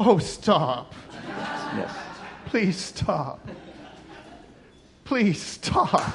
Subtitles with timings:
[0.00, 0.94] Oh, stop.
[1.74, 1.90] Yes.
[2.46, 3.46] Please stop.
[5.04, 6.14] Please stop.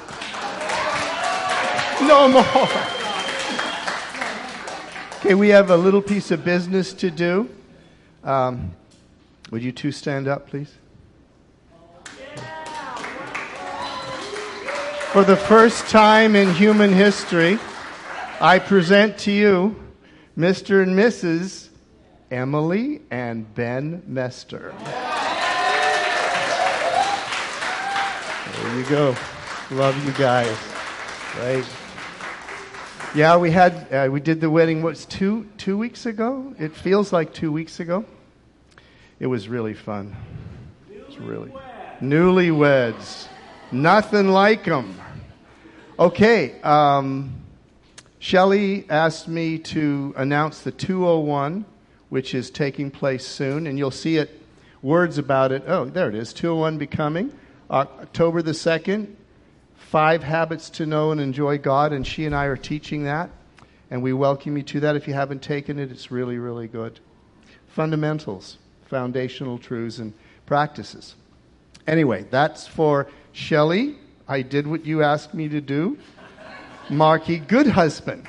[2.00, 2.68] No more.
[5.18, 7.48] Okay, we have a little piece of business to do.
[8.22, 8.74] Um,
[9.50, 10.72] would you two stand up, please?
[15.12, 17.58] For the first time in human history,
[18.40, 19.76] I present to you
[20.36, 20.82] Mr.
[20.82, 21.68] and Mrs.
[22.34, 24.74] Emily and Ben Mester.
[28.52, 29.14] There you go.
[29.70, 30.56] Love you guys.
[31.38, 31.64] Right.
[33.14, 34.82] Yeah, we had uh, we did the wedding.
[34.82, 36.52] What's two two weeks ago?
[36.58, 38.04] It feels like two weeks ago.
[39.20, 40.16] It was really fun.
[40.90, 41.52] It's really
[42.00, 43.28] newlyweds.
[43.70, 45.00] Nothing like them.
[46.00, 46.60] Okay.
[46.62, 47.44] Um,
[48.18, 51.66] Shelley asked me to announce the 201,
[52.14, 54.40] which is taking place soon, and you'll see it.
[54.82, 55.64] Words about it.
[55.66, 56.32] Oh, there it is.
[56.32, 57.36] 201 becoming
[57.68, 59.12] October the 2nd.
[59.74, 63.30] Five Habits to Know and Enjoy God, and she and I are teaching that.
[63.90, 64.94] And we welcome you to that.
[64.94, 67.00] If you haven't taken it, it's really, really good.
[67.66, 70.14] Fundamentals, foundational truths, and
[70.46, 71.16] practices.
[71.84, 73.96] Anyway, that's for Shelley.
[74.28, 75.98] I did what you asked me to do.
[76.88, 78.28] Marky, good husband.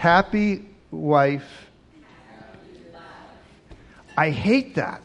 [0.00, 1.68] Happy wife.
[4.16, 5.02] I hate that.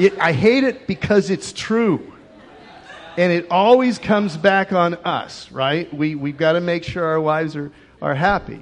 [0.00, 2.12] It, I hate it because it's true.
[3.16, 5.94] And it always comes back on us, right?
[5.94, 8.60] We, we've got to make sure our wives are, are happy.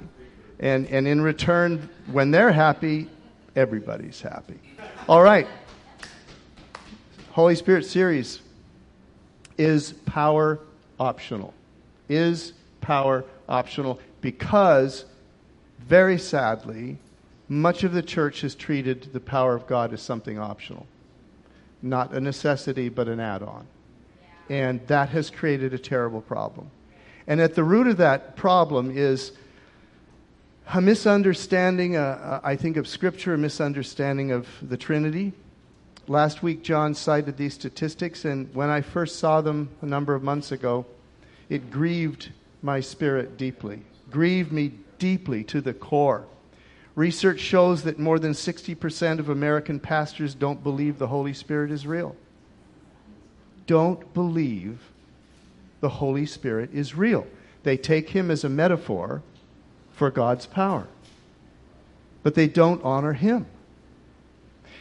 [0.59, 3.09] And, and in return, when they're happy,
[3.55, 4.59] everybody's happy.
[5.09, 5.47] All right.
[7.31, 8.39] Holy Spirit series
[9.57, 10.59] is power
[10.99, 11.55] optional.
[12.07, 15.05] Is power optional because,
[15.79, 16.97] very sadly,
[17.49, 20.87] much of the church has treated the power of God as something optional
[21.81, 23.65] not a necessity, but an add on.
[24.49, 26.69] And that has created a terrible problem.
[27.27, 29.31] And at the root of that problem is
[30.73, 35.33] a misunderstanding, uh, uh, I think, of Scripture, a misunderstanding of the Trinity.
[36.07, 40.23] Last week, John cited these statistics, and when I first saw them a number of
[40.23, 40.85] months ago,
[41.49, 46.25] it grieved my spirit deeply, grieved me deeply to the core.
[46.95, 51.87] Research shows that more than 60% of American pastors don't believe the Holy Spirit is
[51.87, 52.15] real.
[53.65, 54.79] Don't believe
[55.79, 57.25] the Holy Spirit is real.
[57.63, 59.21] They take him as a metaphor
[59.93, 60.87] for God's power,
[62.23, 63.45] but they don't honor him.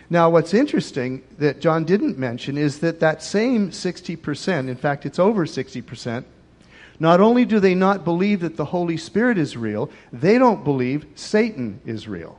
[0.08, 5.20] Now, what's interesting that John didn't mention is that that same 60%, in fact, it's
[5.20, 6.24] over 60%,
[7.00, 11.06] not only do they not believe that the Holy Spirit is real, they don't believe
[11.14, 12.38] Satan is real.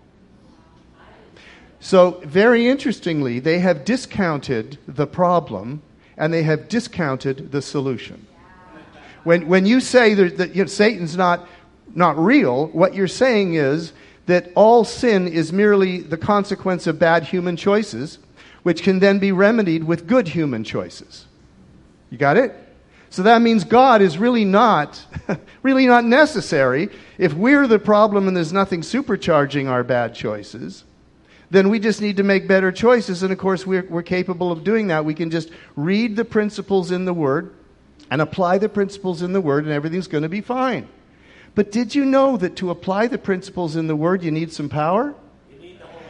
[1.80, 5.82] So, very interestingly, they have discounted the problem
[6.16, 8.28] and they have discounted the solution.
[9.24, 11.48] When, when you say that, that you know, Satan's not,
[11.96, 13.94] not real, what you're saying is
[14.28, 18.20] that all sin is merely the consequence of bad human choices,
[18.62, 21.26] which can then be remedied with good human choices.
[22.12, 22.54] You got it?
[23.12, 25.06] So that means God is really not,
[25.64, 26.90] really not necessary.
[27.18, 30.86] If we're the problem and there's nothing supercharging our bad choices,
[31.50, 33.22] then we just need to make better choices.
[33.22, 35.04] And of course, we're, we're capable of doing that.
[35.04, 37.54] We can just read the principles in the Word
[38.10, 40.88] and apply the principles in the Word, and everything's going to be fine.
[41.54, 44.70] But did you know that to apply the principles in the Word, you need some
[44.70, 45.14] power?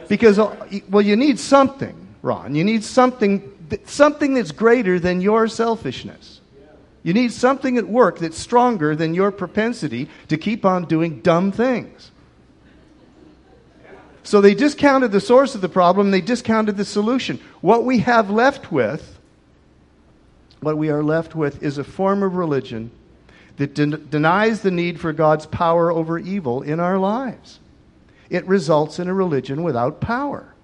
[0.08, 0.54] Because, uh,
[0.88, 2.54] well, you need something, Ron.
[2.54, 3.42] You need something,
[3.86, 6.41] something that's greater than your selfishness.
[7.02, 11.50] You need something at work that's stronger than your propensity to keep on doing dumb
[11.50, 12.10] things.
[14.22, 17.40] So they discounted the source of the problem, they discounted the solution.
[17.60, 19.18] What we have left with,
[20.60, 22.92] what we are left with, is a form of religion
[23.56, 27.58] that den- denies the need for God's power over evil in our lives.
[28.30, 30.54] It results in a religion without power.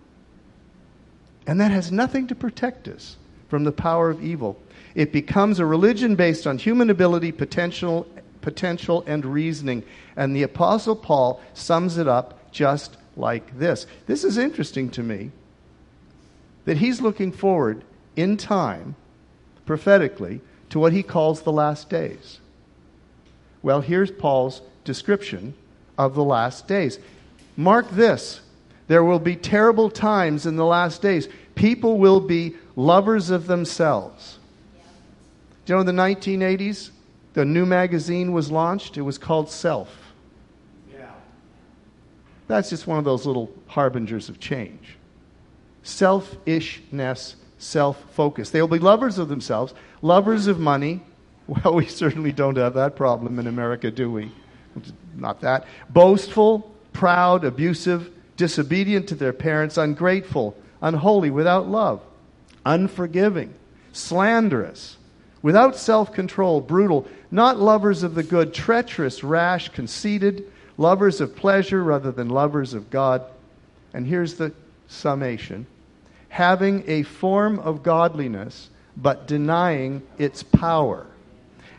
[1.46, 3.16] And that has nothing to protect us
[3.48, 4.60] from the power of evil
[4.94, 8.06] it becomes a religion based on human ability, potential,
[8.40, 9.84] potential, and reasoning.
[10.16, 13.86] And the Apostle Paul sums it up just like this.
[14.06, 15.30] This is interesting to me
[16.64, 17.84] that he's looking forward
[18.16, 18.94] in time,
[19.66, 20.40] prophetically,
[20.70, 22.40] to what he calls the last days.
[23.62, 25.54] Well, here's Paul's description
[25.96, 26.98] of the last days.
[27.56, 28.40] Mark this
[28.86, 31.28] there will be terrible times in the last days.
[31.54, 34.37] People will be lovers of themselves
[35.68, 36.90] you know, in the 1980s,
[37.34, 38.96] the new magazine was launched.
[38.96, 40.14] It was called Self.
[40.92, 41.10] Yeah.
[42.46, 44.96] That's just one of those little harbingers of change.
[45.82, 48.50] Selfishness, self focus.
[48.50, 51.02] They will be lovers of themselves, lovers of money.
[51.46, 54.30] Well, we certainly don't have that problem in America, do we?
[55.16, 55.64] Not that.
[55.88, 62.02] Boastful, proud, abusive, disobedient to their parents, ungrateful, unholy, without love,
[62.66, 63.54] unforgiving,
[63.94, 64.97] slanderous,
[65.42, 71.82] without self control, brutal, not lovers of the good, treacherous, rash, conceited, lovers of pleasure
[71.82, 73.22] rather than lovers of God.
[73.92, 74.52] And here's the
[74.86, 75.66] summation
[76.28, 81.06] having a form of godliness, but denying its power.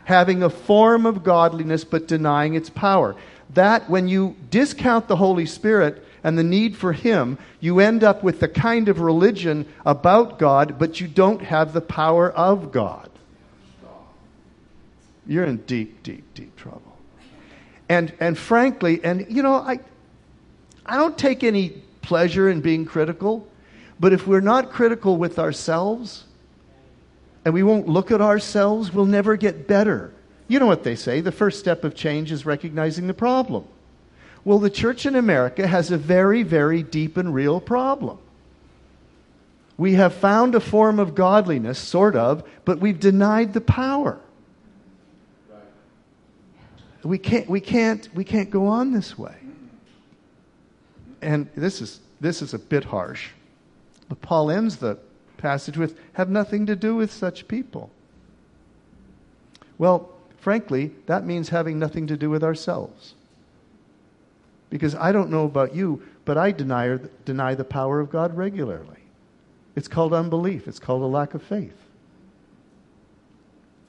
[0.04, 3.14] Having a form of godliness, but denying its power.
[3.54, 8.22] That, when you discount the Holy Spirit and the need for Him, you end up
[8.22, 13.08] with the kind of religion about God, but you don't have the power of God.
[15.26, 16.96] You're in deep, deep, deep trouble.
[17.88, 19.80] And, and frankly, and you know, I,
[20.86, 21.70] I don't take any
[22.02, 23.46] pleasure in being critical,
[23.98, 26.24] but if we're not critical with ourselves
[27.44, 30.12] and we won't look at ourselves, we'll never get better.
[30.48, 33.64] You know what they say the first step of change is recognizing the problem.
[34.44, 38.18] Well, the church in America has a very, very deep and real problem.
[39.76, 44.18] We have found a form of godliness, sort of, but we've denied the power.
[47.02, 49.34] We can't, we can't, we can't go on this way.
[51.22, 53.30] And this is, this is a bit harsh.
[54.08, 54.98] But Paul ends the
[55.38, 57.90] passage with have nothing to do with such people.
[59.78, 63.14] Well, frankly, that means having nothing to do with ourselves.
[64.68, 69.00] Because I don't know about you, but I deny, deny the power of God regularly.
[69.74, 71.76] It's called unbelief, it's called a lack of faith.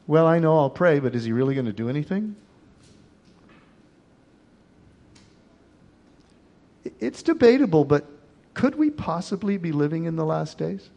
[0.08, 2.36] Well, I know I'll pray, but is he really going to do anything?
[7.00, 8.06] It's debatable, but
[8.54, 10.90] could we possibly be living in the last days?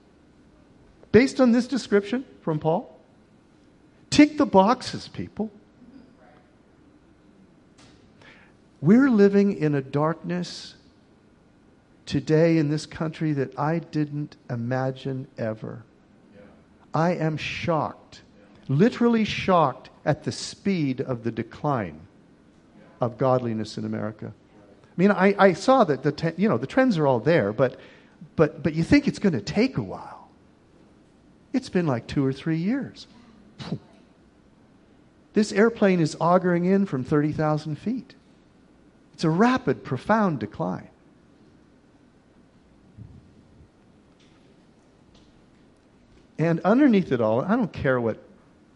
[1.12, 2.98] Based on this description from Paul?
[4.10, 5.50] Tick the boxes, people.
[8.80, 10.74] We're living in a darkness
[12.06, 15.84] today in this country that I didn't imagine ever.
[16.92, 18.22] I am shocked,
[18.68, 22.00] literally shocked at the speed of the decline
[23.00, 24.32] of godliness in America.
[24.96, 27.52] I mean, I, I saw that the, te- you know, the trends are all there,
[27.52, 27.78] but,
[28.36, 30.28] but, but you think it's going to take a while.
[31.52, 33.06] It's been like two or three years.
[35.34, 38.14] This airplane is auguring in from 30,000 feet.
[39.12, 40.88] It's a rapid, profound decline.
[46.38, 48.22] And underneath it all, I don't care what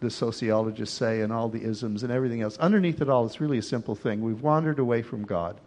[0.01, 2.57] the sociologists say and all the isms and everything else.
[2.57, 4.21] Underneath it all, it's really a simple thing.
[4.21, 5.59] We've wandered away from God.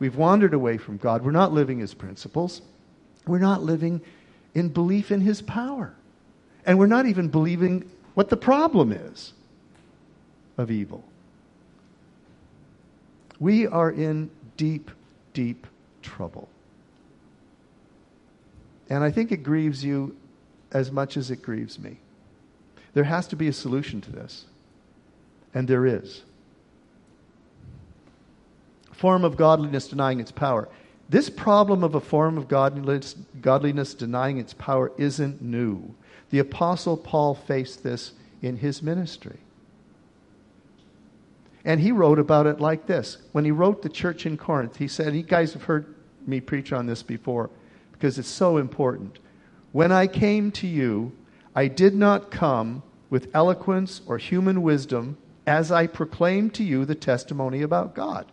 [0.00, 1.22] We've wandered away from God.
[1.22, 2.62] We're not living His principles.
[3.26, 4.00] We're not living
[4.54, 5.94] in belief in His power.
[6.66, 9.34] And we're not even believing what the problem is
[10.58, 11.04] of evil.
[13.38, 14.90] We are in deep,
[15.32, 15.66] deep
[16.02, 16.48] trouble.
[18.88, 20.16] And I think it grieves you
[20.72, 21.98] as much as it grieves me.
[22.94, 24.46] There has to be a solution to this.
[25.54, 26.22] And there is
[29.00, 30.68] form of godliness denying its power.
[31.08, 35.94] This problem of a form of godliness, godliness denying its power isn't new.
[36.28, 39.38] The Apostle Paul faced this in his ministry.
[41.64, 43.16] And he wrote about it like this.
[43.32, 45.94] When he wrote the church in Corinth, he said, You guys have heard
[46.26, 47.48] me preach on this before
[47.92, 49.18] because it's so important.
[49.72, 51.12] When I came to you,
[51.56, 55.16] I did not come with eloquence or human wisdom
[55.46, 58.26] as I proclaimed to you the testimony about God.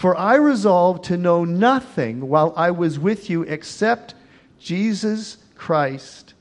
[0.00, 4.14] For I resolved to know nothing while I was with you except
[4.58, 6.32] Jesus Christ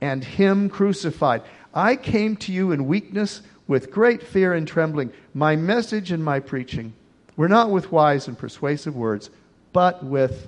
[0.00, 1.42] and Him crucified.
[1.74, 5.12] I came to you in weakness with great fear and trembling.
[5.34, 6.92] My message and my preaching
[7.36, 9.30] were not with wise and persuasive words,
[9.72, 10.46] but with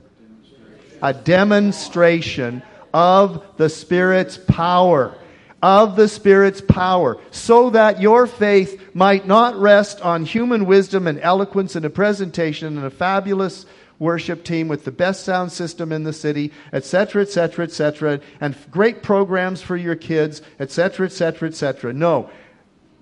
[1.02, 5.18] a demonstration of the Spirit's power
[5.64, 11.18] of the Spirit's power, so that your faith might not rest on human wisdom and
[11.20, 13.64] eloquence and a presentation and a fabulous
[13.98, 19.02] worship team with the best sound system in the city, etc., etc., etc., and great
[19.02, 21.94] programs for your kids, etc., etc., etc.
[21.94, 22.28] No,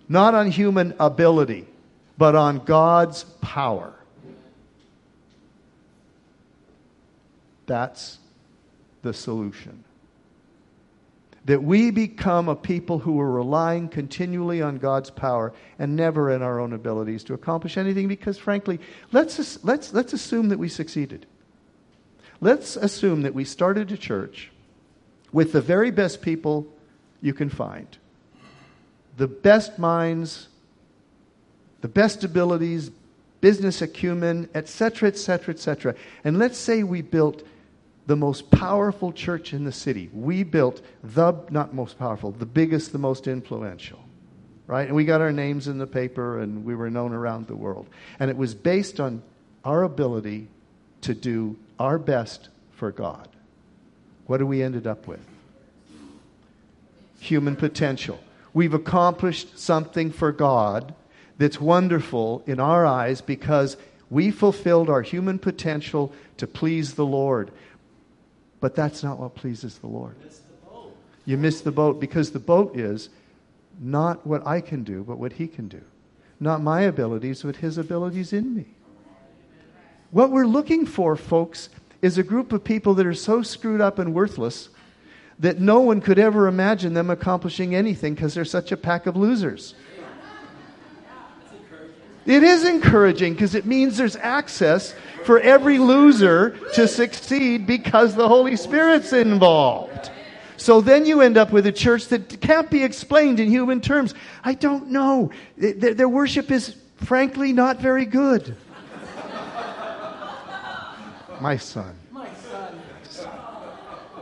[0.09, 1.66] not on human ability,
[2.16, 3.92] but on God's power.
[7.66, 8.19] That's
[9.02, 9.83] the solution.
[11.45, 16.41] That we become a people who are relying continually on God's power and never in
[16.41, 18.79] our own abilities to accomplish anything because, frankly,
[19.11, 21.27] let's, let's, let's assume that we succeeded.
[22.41, 24.51] Let's assume that we started a church
[25.33, 26.67] with the very best people
[27.21, 27.87] you can find,
[29.17, 30.49] the best minds,
[31.81, 32.91] the best abilities,
[33.41, 35.95] business acumen, etc., etc., etc.
[36.23, 37.43] And let's say we built
[38.06, 40.11] the most powerful church in the city.
[40.12, 44.00] We built the, not most powerful, the biggest, the most influential.
[44.66, 44.87] Right?
[44.87, 47.87] And we got our names in the paper and we were known around the world.
[48.18, 49.23] And it was based on
[49.64, 50.49] our ability
[51.02, 53.28] to do our best for God.
[54.26, 55.21] What do we ended up with?
[57.21, 58.18] Human potential.
[58.54, 60.94] We've accomplished something for God
[61.38, 63.76] that's wonderful in our eyes because
[64.11, 67.50] we fulfilled our human potential to please the Lord.
[68.62, 70.14] But that's not what pleases the Lord.
[71.25, 73.09] You miss the boat because the boat is
[73.81, 75.81] not what I can do, but what He can do.
[76.38, 78.66] Not my abilities, but His abilities in me.
[80.12, 81.71] What we're looking for, folks,
[82.02, 84.69] is a group of people that are so screwed up and worthless
[85.40, 89.16] that no one could ever imagine them accomplishing anything because they're such a pack of
[89.16, 89.75] losers.
[92.25, 98.29] It is encouraging because it means there's access for every loser to succeed because the
[98.29, 100.11] Holy Spirit's involved.
[100.57, 104.14] So then you end up with a church that can't be explained in human terms.
[104.45, 105.33] I don't know.
[105.57, 108.55] Their worship is frankly not very good.
[111.41, 111.97] My son.
[112.12, 112.79] My son.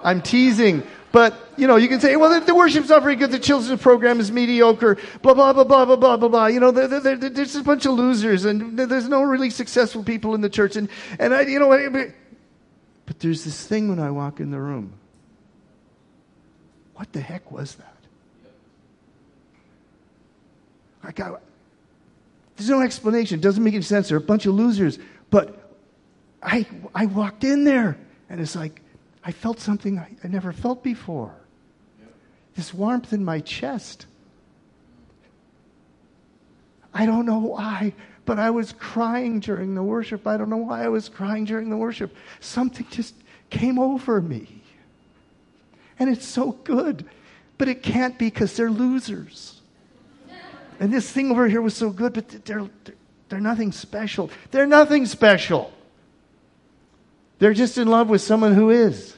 [0.03, 0.83] I'm teasing.
[1.13, 3.33] But, you know, you can say, well, the, the, worship's not very good.
[3.33, 4.97] The children's program is mediocre.
[5.23, 6.47] Blah, blah, blah, blah, blah, blah, blah, blah.
[6.47, 10.05] You know, they're, they're, they're, there's a bunch of losers and there's no really successful
[10.05, 10.77] people in the church.
[10.77, 10.89] And,
[11.19, 12.13] and I, you know,
[13.07, 14.93] but, there's this thing when I walk in the room.
[16.95, 17.97] What the heck was that?
[21.03, 21.33] I,
[22.57, 23.41] there's no explanation.
[23.41, 24.11] It doesn't make any sense.
[24.11, 24.99] They're a bunch of losers.
[25.31, 25.75] But
[26.41, 27.99] I, I walked in there
[28.29, 28.81] and it's like,
[29.25, 31.35] I felt something I, I never felt before
[32.55, 34.07] this warmth in my chest.
[36.93, 40.27] I don't know why, but I was crying during the worship.
[40.27, 42.15] I don't know why I was crying during the worship.
[42.41, 43.15] Something just
[43.49, 44.63] came over me.
[45.99, 47.05] And it's so good,
[47.59, 49.61] but it can't be because they're losers.
[50.81, 52.95] And this thing over here was so good, but they're, they're,
[53.29, 54.31] they're nothing special.
[54.51, 55.73] They're nothing special.
[57.41, 59.17] They're just in love with someone who is.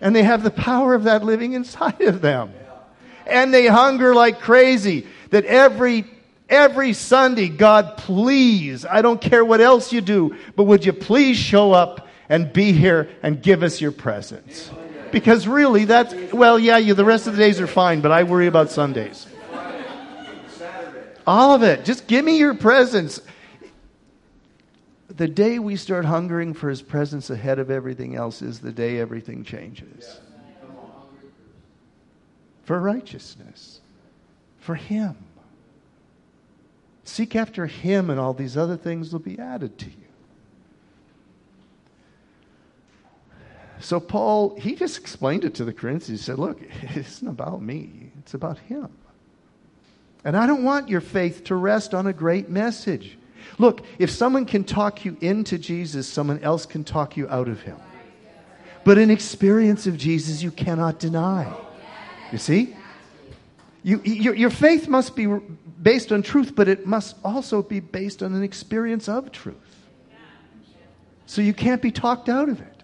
[0.00, 2.52] And they have the power of that living inside of them.
[3.26, 6.04] And they hunger like crazy that every
[6.48, 11.38] every Sunday, God, please, I don't care what else you do, but would you please
[11.38, 14.70] show up and be here and give us your presence?
[15.10, 18.24] Because really, that's, well, yeah, you, the rest of the days are fine, but I
[18.24, 19.26] worry about Sundays.
[21.26, 21.84] All of it.
[21.84, 23.20] Just give me your presence
[25.16, 28.98] the day we start hungering for his presence ahead of everything else is the day
[28.98, 30.20] everything changes.
[32.64, 33.80] For righteousness,
[34.58, 35.16] for him.
[37.04, 39.92] Seek after him, and all these other things will be added to you.
[43.80, 46.20] So, Paul, he just explained it to the Corinthians.
[46.20, 48.88] He said, Look, it isn't about me, it's about him.
[50.24, 53.18] And I don't want your faith to rest on a great message.
[53.58, 57.62] Look, if someone can talk you into Jesus, someone else can talk you out of
[57.62, 57.76] him.
[58.84, 61.52] But an experience of Jesus you cannot deny.
[62.32, 62.76] You see?
[63.82, 65.26] You, your, your faith must be
[65.82, 69.56] based on truth, but it must also be based on an experience of truth.
[71.26, 72.82] So you can't be talked out of it.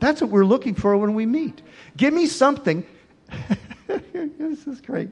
[0.00, 1.62] That's what we're looking for when we meet.
[1.96, 2.84] Give me something.
[3.86, 5.10] this is great.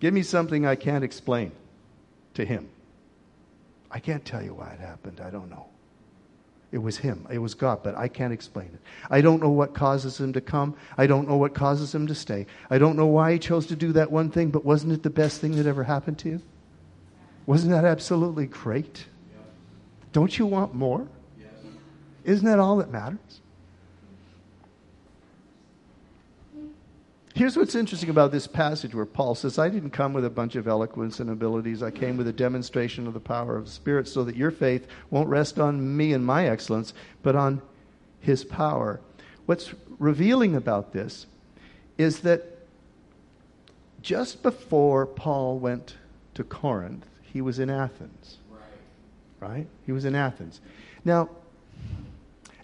[0.00, 1.52] Give me something I can't explain
[2.34, 2.68] to him.
[3.90, 5.20] I can't tell you why it happened.
[5.20, 5.66] I don't know.
[6.72, 7.26] It was him.
[7.30, 8.80] It was God, but I can't explain it.
[9.10, 10.76] I don't know what causes him to come.
[10.96, 12.46] I don't know what causes him to stay.
[12.70, 15.10] I don't know why he chose to do that one thing, but wasn't it the
[15.10, 16.42] best thing that ever happened to you?
[17.46, 19.06] Wasn't that absolutely great?
[20.12, 21.08] Don't you want more?
[22.24, 23.40] Isn't that all that matters?
[27.34, 30.56] Here's what's interesting about this passage where Paul says, I didn't come with a bunch
[30.56, 31.82] of eloquence and abilities.
[31.82, 34.86] I came with a demonstration of the power of the Spirit so that your faith
[35.10, 37.62] won't rest on me and my excellence, but on
[38.20, 39.00] his power.
[39.46, 41.26] What's revealing about this
[41.98, 42.66] is that
[44.02, 45.96] just before Paul went
[46.34, 48.38] to Corinth, he was in Athens.
[48.50, 49.48] Right.
[49.48, 49.66] right?
[49.86, 50.60] He was in Athens.
[51.04, 51.28] Now,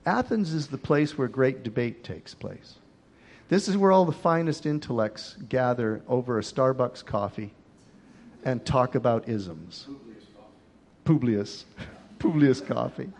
[0.04, 2.76] Athens is the place where great debate takes place.
[3.48, 7.52] This is where all the finest intellects gather over a Starbucks coffee
[8.44, 9.86] and talk about isms.
[11.04, 11.64] Publius.
[12.18, 13.10] Publius coffee.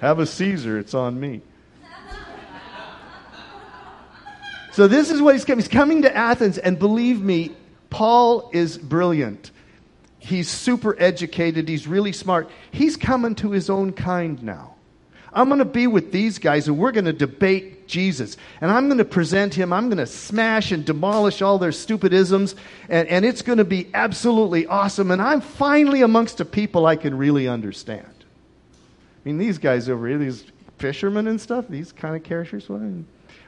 [0.00, 1.40] Have a Caesar, it's on me.
[4.72, 5.60] So this is what he's coming.
[5.60, 7.52] He's coming to Athens, and believe me,
[7.90, 9.52] Paul is brilliant.
[10.18, 11.68] He's super educated.
[11.68, 12.50] He's really smart.
[12.72, 14.73] He's coming to his own kind now.
[15.34, 18.36] I'm going to be with these guys, and we're going to debate Jesus.
[18.60, 19.72] And I'm going to present him.
[19.72, 22.54] I'm going to smash and demolish all their stupidisms,
[22.88, 25.10] and, and it's going to be absolutely awesome.
[25.10, 28.06] And I'm finally amongst a people I can really understand.
[28.06, 30.44] I mean, these guys over here, these
[30.78, 32.68] fishermen and stuff, these kind of characters,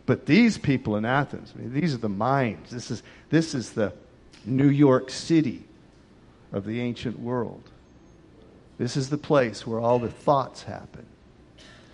[0.06, 2.70] but these people in Athens, I mean, these are the minds.
[2.70, 3.92] This is, this is the
[4.44, 5.64] New York City
[6.52, 7.62] of the ancient world.
[8.78, 11.06] This is the place where all the thoughts happen.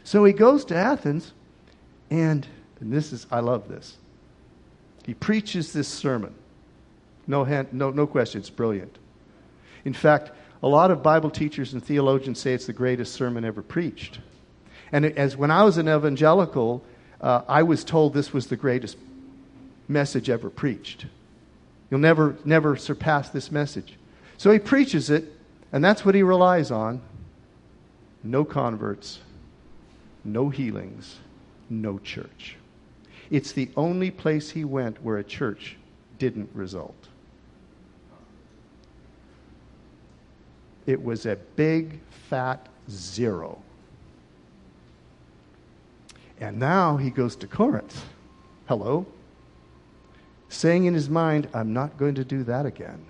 [0.04, 1.32] So he goes to Athens,
[2.10, 2.46] and,
[2.80, 3.96] and this is, I love this.
[5.04, 6.34] He preaches this sermon.
[7.26, 8.98] No, hand, no, no question, it's brilliant.
[9.84, 10.32] In fact,
[10.62, 14.20] a lot of Bible teachers and theologians say it's the greatest sermon ever preached.
[14.92, 16.84] And as when I was an evangelical,
[17.20, 18.96] uh, I was told this was the greatest
[19.88, 21.06] message ever preached.
[21.90, 23.94] You'll never, never surpass this message.
[24.38, 25.24] So he preaches it,
[25.72, 27.00] and that's what he relies on.
[28.22, 29.18] No converts,
[30.24, 31.18] no healings,
[31.68, 32.56] no church.
[33.30, 35.76] It's the only place he went where a church
[36.18, 37.08] didn't result.
[40.86, 43.58] It was a big, fat zero.
[46.40, 48.04] And now he goes to Corinth.
[48.66, 49.06] Hello?
[50.48, 53.04] Saying in his mind, I'm not going to do that again.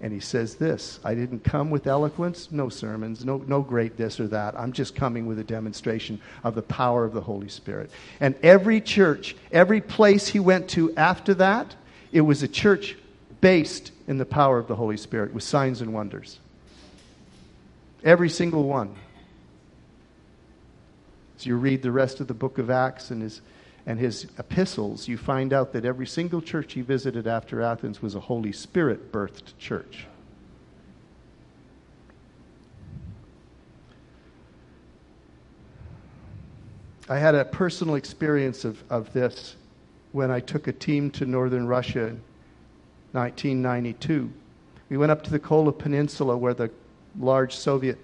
[0.00, 4.20] And he says this I didn't come with eloquence, no sermons, no, no great this
[4.20, 4.58] or that.
[4.58, 7.90] I'm just coming with a demonstration of the power of the Holy Spirit.
[8.20, 11.74] And every church, every place he went to after that,
[12.12, 12.96] it was a church
[13.40, 16.38] based in the power of the Holy Spirit with signs and wonders.
[18.04, 18.94] Every single one.
[21.38, 23.40] As you read the rest of the book of Acts and his,
[23.86, 28.16] and his epistles, you find out that every single church he visited after Athens was
[28.16, 30.06] a Holy Spirit birthed church.
[37.08, 39.54] I had a personal experience of, of this
[40.10, 42.20] when I took a team to northern Russia in
[43.12, 44.32] 1992.
[44.88, 46.70] We went up to the Kola Peninsula where the
[47.16, 47.98] large Soviet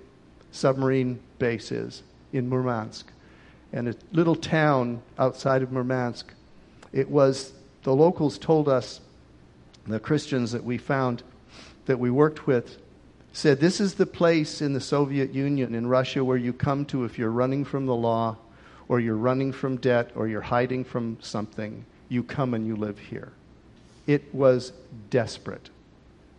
[0.52, 3.06] submarine base is in Murmansk
[3.72, 6.32] and a little town outside of Murmansk.
[6.92, 7.52] It was,
[7.84, 9.00] the locals told us,
[9.86, 11.22] the Christians that we found,
[11.86, 12.78] that we worked with,
[13.32, 17.04] said this is the place in the Soviet Union, in Russia, where you come to
[17.04, 18.36] if you're running from the law,
[18.88, 21.84] or you're running from debt, or you're hiding from something.
[22.08, 23.32] You come and you live here.
[24.06, 24.72] It was
[25.08, 25.70] desperate.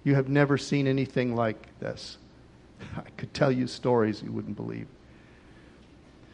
[0.03, 2.17] You have never seen anything like this.
[2.97, 4.87] I could tell you stories you wouldn't believe.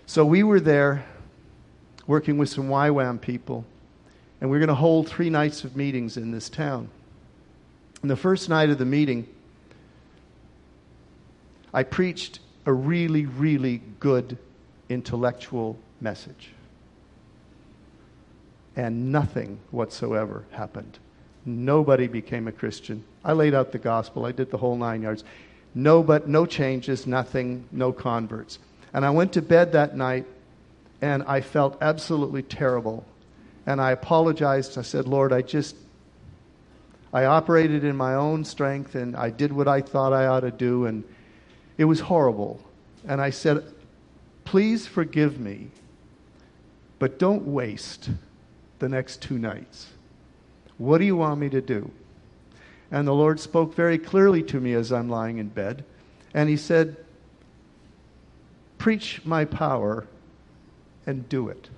[0.10, 1.06] So we were there
[2.08, 3.64] working with some YWAM people,
[4.42, 6.90] and we are going to hold three nights of meetings in this town.
[8.02, 9.28] And the first night of the meeting,
[11.76, 14.40] I preached a really, really good
[14.90, 16.54] intellectual message.
[18.76, 20.98] And nothing whatsoever happened.
[21.46, 23.04] Nobody became a Christian.
[23.24, 25.24] I laid out the gospel, I did the whole nine yards.
[25.76, 28.58] No, but no changes, nothing, no converts.
[28.94, 30.26] And I went to bed that night
[31.02, 33.06] and I felt absolutely terrible.
[33.66, 34.78] And I apologized.
[34.78, 35.76] I said, Lord, I just,
[37.14, 40.52] I operated in my own strength and I did what I thought I ought to
[40.52, 40.86] do.
[40.86, 41.04] And
[41.78, 42.64] it was horrible.
[43.08, 43.64] And I said,
[44.44, 45.70] please forgive me,
[46.98, 48.10] but don't waste
[48.80, 49.88] the next two nights.
[50.78, 51.92] What do you want me to do?
[52.92, 55.84] And the Lord spoke very clearly to me as I'm lying in bed.
[56.34, 56.98] And He said,
[58.80, 60.08] Preach my power
[61.06, 61.70] and do it.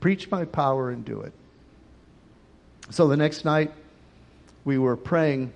[0.00, 1.32] Preach my power and do it.
[2.90, 3.72] So the next night,
[4.64, 5.52] we were praying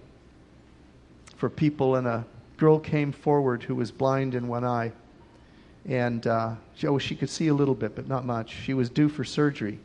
[1.36, 2.24] for people, and a
[2.56, 4.92] girl came forward who was blind in one eye.
[5.86, 8.50] And uh, she, oh, she could see a little bit, but not much.
[8.64, 9.78] She was due for surgery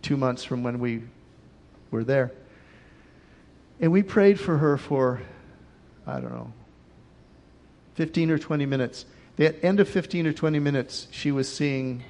[0.00, 1.02] two months from when we
[1.90, 2.32] were there.
[3.80, 5.20] And we prayed for her for,
[6.06, 6.52] I don't know,
[7.96, 9.04] 15 or 20 minutes.
[9.38, 12.02] At the end of 15 or 20 minutes, she was seeing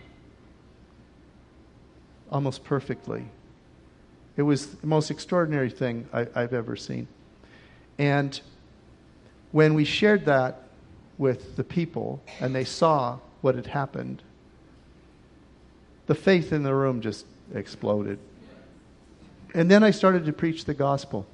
[2.30, 3.26] almost perfectly.
[4.36, 7.06] It was the most extraordinary thing I, have ever seen.
[7.98, 8.40] And
[9.52, 10.62] when we shared that
[11.18, 14.22] with the people and they saw what had happened,
[16.06, 18.18] The faith in the room just exploded.
[19.52, 21.26] And then I started to preach the gospel.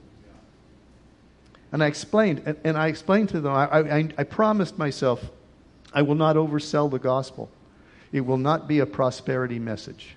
[1.70, 5.30] And I explained, and, and I explained to them, I, I, I promised myself,
[5.94, 7.48] I will not oversell the gospel.
[8.12, 10.16] It will not be a prosperity message.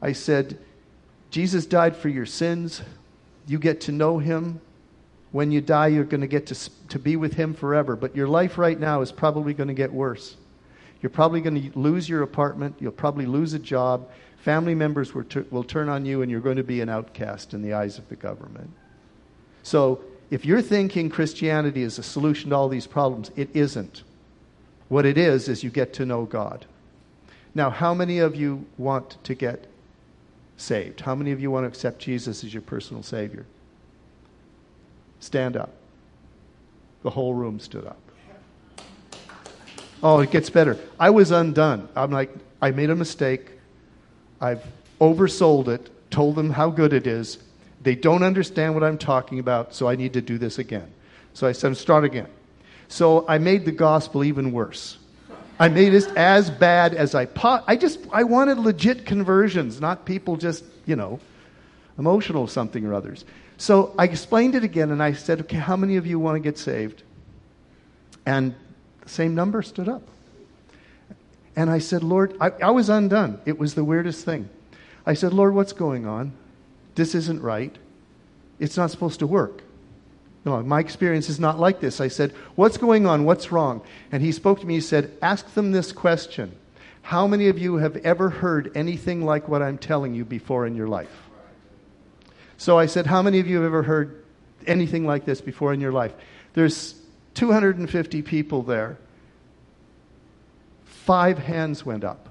[0.00, 0.58] I said,
[1.30, 2.82] Jesus died for your sins.
[3.46, 4.60] You get to know him.
[5.32, 7.96] When you die, you're going to get to, to be with him forever.
[7.96, 10.36] But your life right now is probably going to get worse.
[11.00, 12.76] You're probably going to lose your apartment.
[12.78, 14.08] You'll probably lose a job.
[14.38, 17.52] Family members will, t- will turn on you, and you're going to be an outcast
[17.52, 18.70] in the eyes of the government.
[19.62, 24.02] So, if you're thinking Christianity is a solution to all these problems, it isn't.
[24.88, 26.66] What it is, is you get to know God.
[27.54, 29.66] Now, how many of you want to get
[30.56, 31.00] saved?
[31.00, 33.46] How many of you want to accept Jesus as your personal Savior?
[35.20, 35.70] Stand up.
[37.02, 37.98] The whole room stood up.
[40.02, 40.78] Oh, it gets better.
[41.00, 41.88] I was undone.
[41.96, 43.52] I'm like, I made a mistake.
[44.40, 44.62] I've
[45.00, 47.38] oversold it, told them how good it is.
[47.82, 50.90] They don't understand what I'm talking about, so I need to do this again.
[51.32, 52.28] So I said, start again.
[52.88, 54.98] So I made the gospel even worse.
[55.58, 60.04] I made it as bad as I po- I just I wanted legit conversions, not
[60.04, 61.20] people just, you know,
[61.98, 63.24] emotional something or others.
[63.56, 66.40] So I explained it again and I said, "Okay, how many of you want to
[66.40, 67.02] get saved?"
[68.26, 68.54] And
[69.02, 70.02] the same number stood up.
[71.56, 73.40] And I said, Lord, I, I was undone.
[73.44, 74.48] It was the weirdest thing.
[75.06, 76.32] I said, Lord, what's going on?
[76.94, 77.76] This isn't right.
[78.58, 79.62] It's not supposed to work.
[80.44, 82.00] No, my experience is not like this.
[82.00, 83.24] I said, What's going on?
[83.24, 83.80] What's wrong?
[84.12, 84.74] And he spoke to me.
[84.74, 86.54] He said, Ask them this question
[87.02, 90.76] How many of you have ever heard anything like what I'm telling you before in
[90.76, 91.08] your life?
[92.58, 94.24] So I said, How many of you have ever heard
[94.66, 96.12] anything like this before in your life?
[96.52, 96.94] There's
[97.34, 98.98] 250 people there.
[100.84, 102.28] Five hands went up.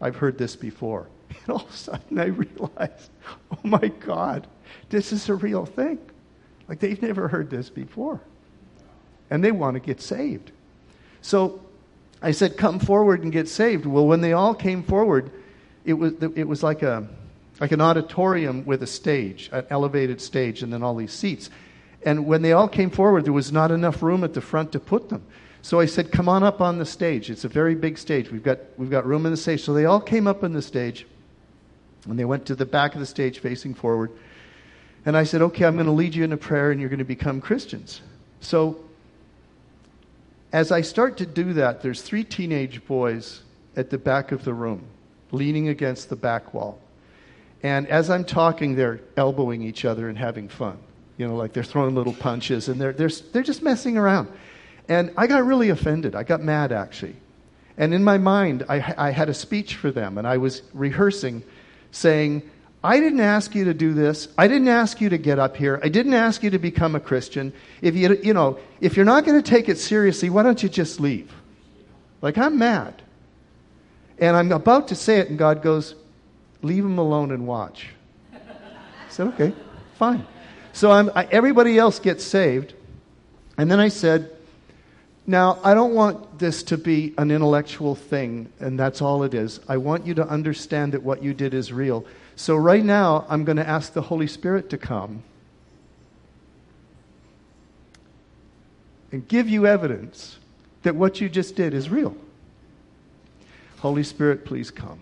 [0.00, 1.08] I've heard this before.
[1.46, 3.10] And all of a sudden I realized,
[3.50, 4.46] oh my God,
[4.88, 5.98] this is a real thing.
[6.68, 8.20] Like they've never heard this before.
[9.30, 10.52] And they want to get saved.
[11.22, 11.60] So
[12.22, 13.86] I said, come forward and get saved.
[13.86, 15.30] Well, when they all came forward,
[15.84, 17.06] it was, it was like, a,
[17.60, 21.50] like an auditorium with a stage, an elevated stage, and then all these seats.
[22.04, 24.80] And when they all came forward, there was not enough room at the front to
[24.80, 25.22] put them.
[25.62, 27.30] So I said, Come on up on the stage.
[27.30, 28.30] It's a very big stage.
[28.30, 29.62] We've got, we've got room in the stage.
[29.62, 31.06] So they all came up on the stage,
[32.06, 34.10] and they went to the back of the stage facing forward.
[35.06, 36.98] And I said, Okay, I'm going to lead you in a prayer, and you're going
[36.98, 38.00] to become Christians.
[38.40, 38.84] So
[40.52, 43.42] as I start to do that, there's three teenage boys
[43.76, 44.86] at the back of the room,
[45.32, 46.78] leaning against the back wall.
[47.64, 50.78] And as I'm talking, they're elbowing each other and having fun.
[51.16, 54.28] You know, like they're throwing little punches and they're, they're, they're just messing around.
[54.88, 56.14] And I got really offended.
[56.14, 57.16] I got mad, actually.
[57.76, 61.42] And in my mind, I, I had a speech for them, and I was rehearsing
[61.90, 62.48] saying,
[62.84, 64.28] I didn't ask you to do this.
[64.36, 65.80] I didn't ask you to get up here.
[65.82, 67.54] I didn't ask you to become a Christian.
[67.80, 70.68] If you, you know, if you're not going to take it seriously, why don't you
[70.68, 71.32] just leave?
[72.20, 73.00] Like I'm mad.
[74.18, 75.94] And I'm about to say it, and God goes,
[76.60, 77.88] "Leave him alone and watch."
[78.32, 78.38] I
[79.08, 79.52] said, "Okay,
[79.94, 80.26] fine."
[80.74, 82.74] So I, everybody else gets saved.
[83.56, 84.30] And then I said,
[85.26, 89.58] now, I don't want this to be an intellectual thing, and that's all it is.
[89.68, 92.04] I want you to understand that what you did is real.
[92.36, 95.22] So, right now, I'm going to ask the Holy Spirit to come
[99.12, 100.38] and give you evidence
[100.82, 102.16] that what you just did is real.
[103.78, 104.98] Holy Spirit, please come.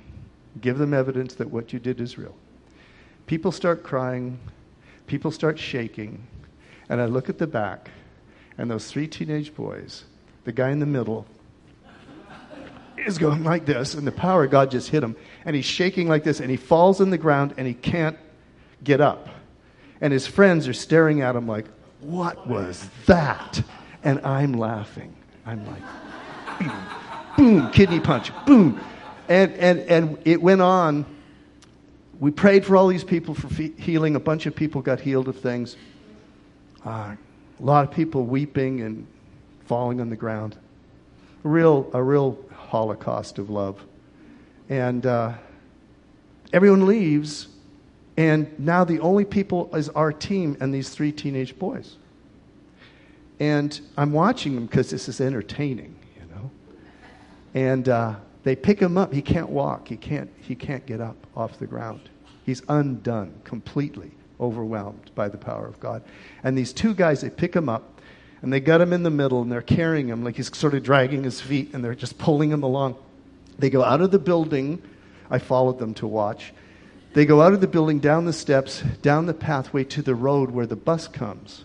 [0.61, 2.35] Give them evidence that what you did is real.
[3.27, 4.39] People start crying,
[5.07, 6.27] people start shaking,
[6.89, 7.91] and I look at the back,
[8.59, 10.05] and those three teenage boys,
[10.45, 11.27] the guy in the middle,
[12.99, 16.09] is going like this, and the power of God just hit him, and he's shaking
[16.09, 18.17] like this, and he falls in the ground, and he can't
[18.85, 19.29] get up.
[20.01, 21.67] And his friends are staring at him like,
[22.01, 23.63] What was that?
[24.05, 25.15] And I'm laughing.
[25.47, 26.73] I'm like, boom,
[27.37, 28.81] boom, kidney punch, boom.
[29.29, 31.07] And, and, and it went on
[32.23, 34.15] we prayed for all these people for healing.
[34.15, 35.77] A bunch of people got healed of things.
[36.87, 37.19] Uh, a
[37.59, 39.09] lot of people weeping and
[39.67, 40.57] falling on the ground.
[41.45, 43.85] A real, a real holocaust of love.
[44.73, 45.35] And uh,
[46.55, 47.49] everyone leaves,
[48.17, 51.97] and now the only people is our team and these three teenage boys.
[53.39, 56.51] And I'm watching them because this is entertaining, you know.
[57.53, 59.13] And uh, they pick him up.
[59.13, 59.89] He can't walk.
[59.89, 60.31] He can't.
[60.41, 62.09] He can't get up off the ground.
[62.47, 66.03] He's undone, completely overwhelmed by the power of God.
[66.45, 68.01] And these two guys, they pick him up
[68.41, 70.83] and they got him in the middle and they're carrying him like he's sort of
[70.83, 72.97] dragging his feet and they're just pulling him along.
[73.63, 74.83] They go out of the building
[75.33, 76.53] I followed them to watch.
[77.15, 80.51] They go out of the building, down the steps, down the pathway to the road
[80.51, 81.65] where the bus comes.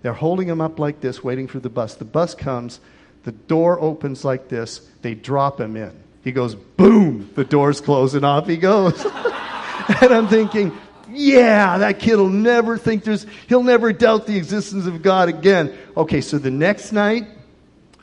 [0.00, 1.96] They're holding him up like this, waiting for the bus.
[1.96, 2.80] The bus comes,
[3.24, 5.92] the door opens like this, they drop him in.
[6.24, 9.04] He goes, boom, the door's closing off he goes.
[9.04, 10.72] and I'm thinking,
[11.10, 15.76] yeah, that kid will never think there's, he'll never doubt the existence of God again.
[15.94, 17.26] Okay, so the next night,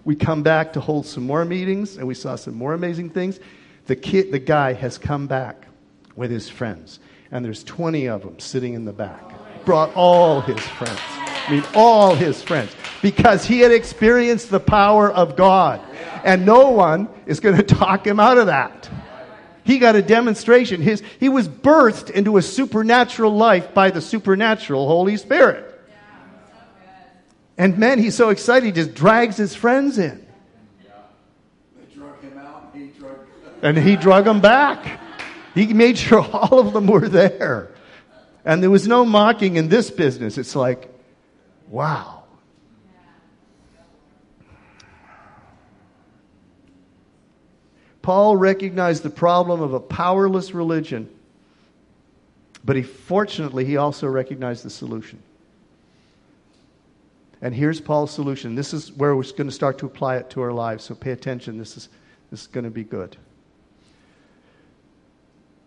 [0.05, 3.39] we come back to hold some more meetings, and we saw some more amazing things.
[3.87, 5.67] The kid, the guy has come back
[6.15, 6.99] with his friends,
[7.31, 9.33] and there's 20 of them sitting in the back.
[9.65, 10.99] Brought all his friends.
[11.47, 12.71] I mean, all his friends.
[13.01, 15.81] Because he had experienced the power of God.
[16.23, 18.89] And no one is going to talk him out of that.
[19.63, 20.81] He got a demonstration.
[20.81, 25.74] His, he was birthed into a supernatural life by the supernatural Holy Spirit.
[27.57, 30.25] And man, he's so excited, he just drags his friends in.
[30.83, 30.91] Yeah,
[31.77, 32.75] they drug him out,
[33.61, 34.99] And he drug them back.
[35.53, 37.71] He made sure all of them were there.
[38.43, 40.37] And there was no mocking in this business.
[40.37, 40.93] It's like,
[41.67, 42.23] wow.
[48.03, 51.09] Paul recognized the problem of a powerless religion,
[52.63, 55.23] but he fortunately he also recognized the solution.
[57.45, 58.55] And here's Paul's solution.
[58.55, 60.83] This is where we're going to start to apply it to our lives.
[60.83, 61.59] So pay attention.
[61.59, 61.89] This is,
[62.31, 63.17] this is going to be good.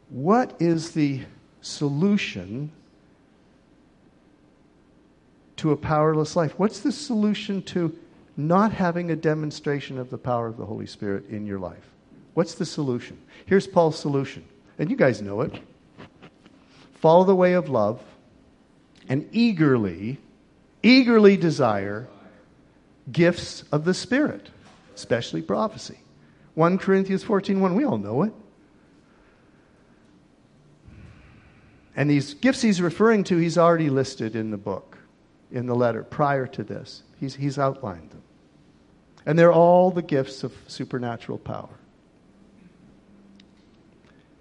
[0.08, 1.20] What is the
[1.60, 2.72] solution
[5.58, 6.58] to a powerless life?
[6.58, 7.96] What's the solution to
[8.36, 11.92] not having a demonstration of the power of the Holy Spirit in your life?
[12.34, 13.16] What's the solution?
[13.46, 14.44] Here's Paul's solution,
[14.80, 15.62] and you guys know it.
[16.94, 18.02] Follow the way of love
[19.08, 20.18] and eagerly,
[20.82, 22.08] eagerly desire
[23.10, 24.50] gifts of the Spirit,
[24.94, 25.98] especially prophecy.
[26.54, 28.32] 1 Corinthians 14 1, we all know it.
[31.96, 34.98] And these gifts he's referring to, he's already listed in the book,
[35.50, 37.02] in the letter prior to this.
[37.18, 38.22] He's, he's outlined them.
[39.26, 41.68] And they're all the gifts of supernatural power.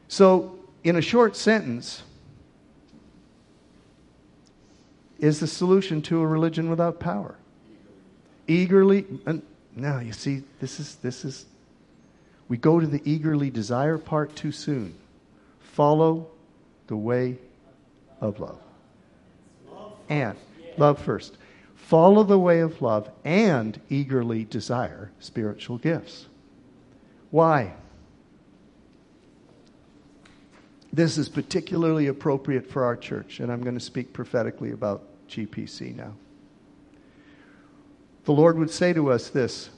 [0.07, 2.03] So, in a short sentence,
[5.19, 7.35] is the solution to a religion without power.
[8.47, 9.41] Eagerly, and
[9.75, 11.45] now you see, this is, this is,
[12.47, 14.95] we go to the eagerly desire part too soon.
[15.59, 16.27] Follow
[16.87, 17.37] the way
[18.21, 18.59] of love.
[20.09, 20.37] And,
[20.77, 21.37] love first.
[21.75, 26.27] Follow the way of love and eagerly desire spiritual gifts.
[27.31, 27.73] Why?
[30.97, 35.95] This is particularly appropriate for our church, and I'm going to speak prophetically about GPC
[35.95, 36.15] now.
[38.25, 39.69] The Lord would say to us this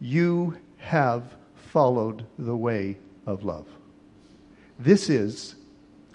[0.00, 3.66] You have followed the way of love.
[4.78, 5.56] This is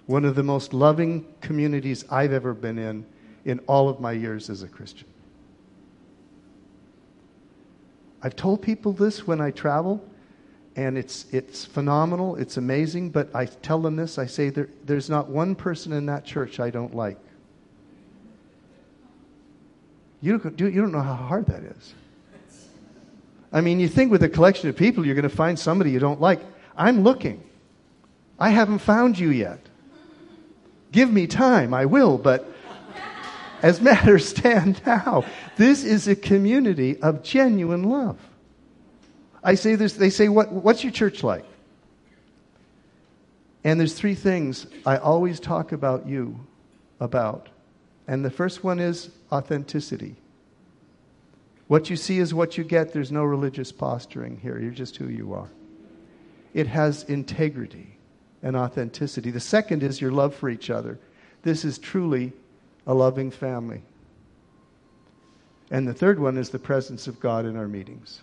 [0.07, 3.05] one of the most loving communities I've ever been in
[3.45, 5.07] in all of my years as a Christian.
[8.23, 10.03] I've told people this when I travel,
[10.85, 15.09] and it's, it's phenomenal, it's amazing, but I tell them this I say, there, there's
[15.09, 17.17] not one person in that church I don't like.
[20.21, 21.93] You don't, you don't know how hard that is.
[23.51, 25.99] I mean, you think with a collection of people, you're going to find somebody you
[25.99, 26.39] don't like.
[26.77, 27.43] I'm looking.
[28.39, 29.59] I haven't found you yet.
[30.93, 32.49] Give me time, I will, but
[33.61, 35.25] as matters stand now,
[35.57, 38.17] this is a community of genuine love.
[39.43, 41.45] I say this, they say, what, What's your church like?
[43.63, 46.39] And there's three things I always talk about you
[46.99, 47.49] about.
[48.07, 50.15] And the first one is authenticity.
[51.67, 52.93] What you see is what you get.
[52.93, 54.59] There's no religious posturing here.
[54.59, 55.49] You're just who you are.
[56.53, 57.97] It has integrity
[58.41, 59.29] and authenticity.
[59.29, 60.97] The second is your love for each other.
[61.43, 62.33] This is truly
[62.87, 63.83] a loving family.
[65.69, 68.21] And the third one is the presence of God in our meetings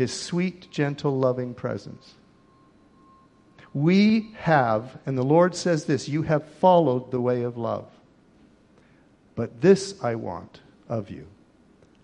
[0.00, 2.14] His sweet, gentle, loving presence.
[3.74, 7.86] We have, and the Lord says this you have followed the way of love.
[9.34, 11.26] But this I want of you.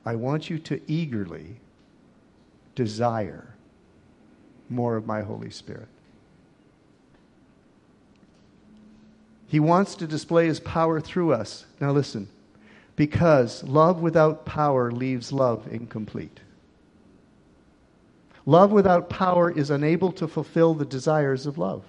[0.04, 1.56] I want you to eagerly
[2.74, 3.54] desire
[4.68, 5.88] more of my Holy Spirit.
[9.46, 11.64] He wants to display his power through us.
[11.80, 12.28] Now, listen,
[12.94, 16.40] because love without power leaves love incomplete.
[18.46, 21.82] Love without power is unable to fulfill the desires of love.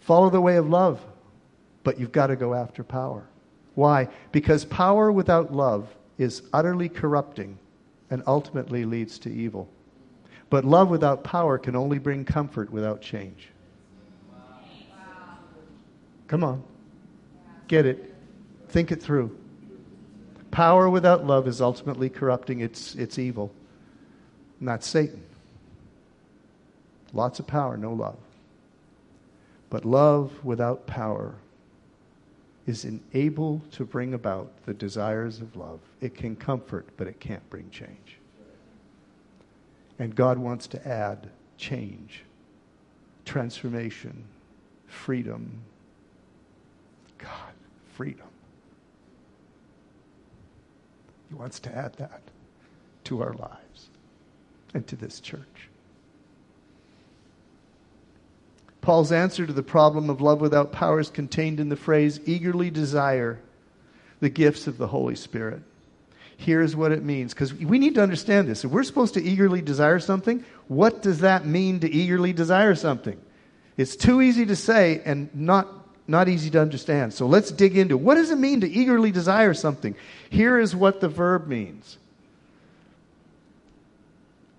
[0.00, 1.00] Follow the way of love,
[1.84, 3.26] but you've got to go after power.
[3.74, 4.08] Why?
[4.32, 7.58] Because power without love is utterly corrupting
[8.10, 9.68] and ultimately leads to evil.
[10.50, 13.48] But love without power can only bring comfort without change.
[16.26, 16.62] Come on.
[17.66, 18.14] Get it.
[18.68, 19.36] Think it through.
[20.58, 23.52] Power without love is ultimately corrupting, it's, it's evil.
[24.60, 25.22] That's Satan.
[27.12, 28.18] Lots of power, no love.
[29.70, 31.36] But love without power
[32.66, 35.78] is unable to bring about the desires of love.
[36.00, 38.18] It can comfort, but it can't bring change.
[40.00, 42.24] And God wants to add change,
[43.24, 44.24] transformation,
[44.88, 45.60] freedom.
[47.16, 47.52] God,
[47.94, 48.27] freedom.
[51.28, 52.22] He wants to add that
[53.04, 53.88] to our lives
[54.74, 55.68] and to this church.
[58.80, 62.70] Paul's answer to the problem of love without power is contained in the phrase eagerly
[62.70, 63.38] desire
[64.20, 65.62] the gifts of the Holy Spirit.
[66.36, 68.64] Here's what it means because we need to understand this.
[68.64, 73.20] If we're supposed to eagerly desire something, what does that mean to eagerly desire something?
[73.76, 75.68] It's too easy to say and not,
[76.08, 77.12] not easy to understand.
[77.12, 79.94] So let's dig into what does it mean to eagerly desire something?
[80.30, 81.98] Here is what the verb means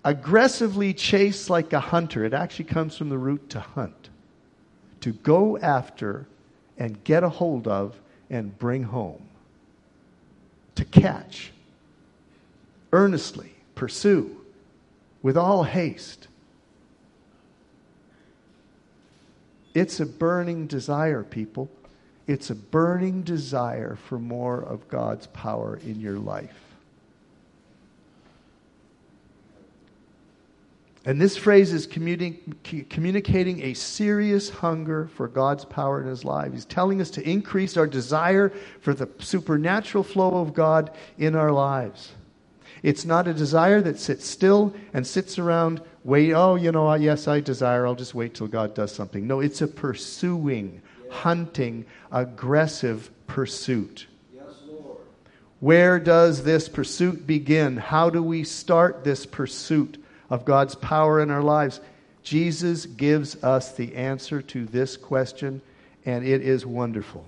[0.04, 2.24] aggressively chase like a hunter.
[2.24, 4.08] It actually comes from the root to hunt,
[5.00, 6.26] to go after
[6.78, 7.98] and get a hold of
[8.30, 9.22] and bring home,
[10.76, 11.52] to catch,
[12.92, 14.36] earnestly pursue,
[15.22, 16.28] with all haste.
[19.74, 21.70] It's a burning desire, people.
[22.26, 26.54] It's a burning desire for more of God's power in your life.
[31.06, 36.52] And this phrase is communi- communicating a serious hunger for God's power in his life.
[36.52, 41.52] He's telling us to increase our desire for the supernatural flow of God in our
[41.52, 42.12] lives.
[42.82, 47.28] It's not a desire that sits still and sits around, wait, oh, you know, yes,
[47.28, 49.26] I desire, I'll just wait till God does something.
[49.26, 54.06] No, it's a pursuing, hunting, aggressive pursuit.
[54.34, 54.98] Yes, Lord.
[55.60, 57.76] Where does this pursuit begin?
[57.76, 61.80] How do we start this pursuit of God's power in our lives?
[62.22, 65.60] Jesus gives us the answer to this question,
[66.04, 67.24] and it is wonderful.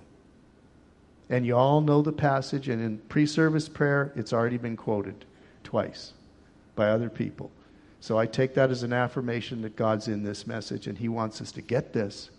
[1.31, 5.25] And you all know the passage, and in pre service prayer, it's already been quoted
[5.65, 6.13] twice
[6.75, 7.51] by other people.
[8.03, 11.41] So I take that as an affirmation that God's in this message, and He wants
[11.41, 12.31] us to get this.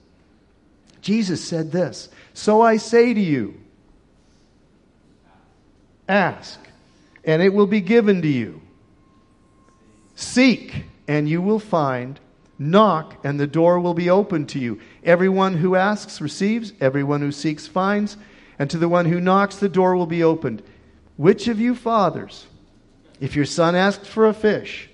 [1.00, 3.56] Jesus said this So I say to you,
[6.10, 6.60] ask,
[7.24, 8.62] and it will be given to you.
[10.16, 12.20] Seek, and you will find.
[12.60, 14.82] Knock, and the door will be opened to you.
[15.06, 18.18] Everyone who asks receives, everyone who seeks finds,
[18.60, 20.62] and to the one who knocks, the door will be opened.
[21.16, 22.48] Which of you fathers,
[23.22, 24.90] if your son asks for a fish,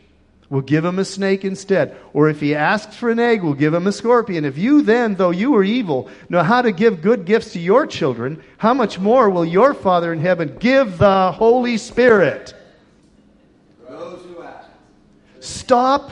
[0.50, 1.96] we'll give him a snake instead.
[2.14, 4.46] Or if he asks for an egg, we'll give him a scorpion.
[4.46, 7.86] If you then, though you are evil, know how to give good gifts to your
[7.86, 12.54] children, how much more will your Father in heaven give the Holy Spirit?
[15.40, 16.12] Stop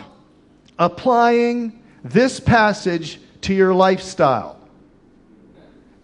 [0.80, 4.60] applying this passage to your lifestyle.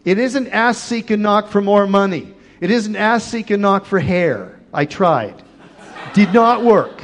[0.06, 2.34] It isn't ask, seek, and knock for more money.
[2.60, 4.60] It isn't ask, seek, and knock for hair.
[4.74, 5.42] I tried.
[6.14, 7.03] Did not work.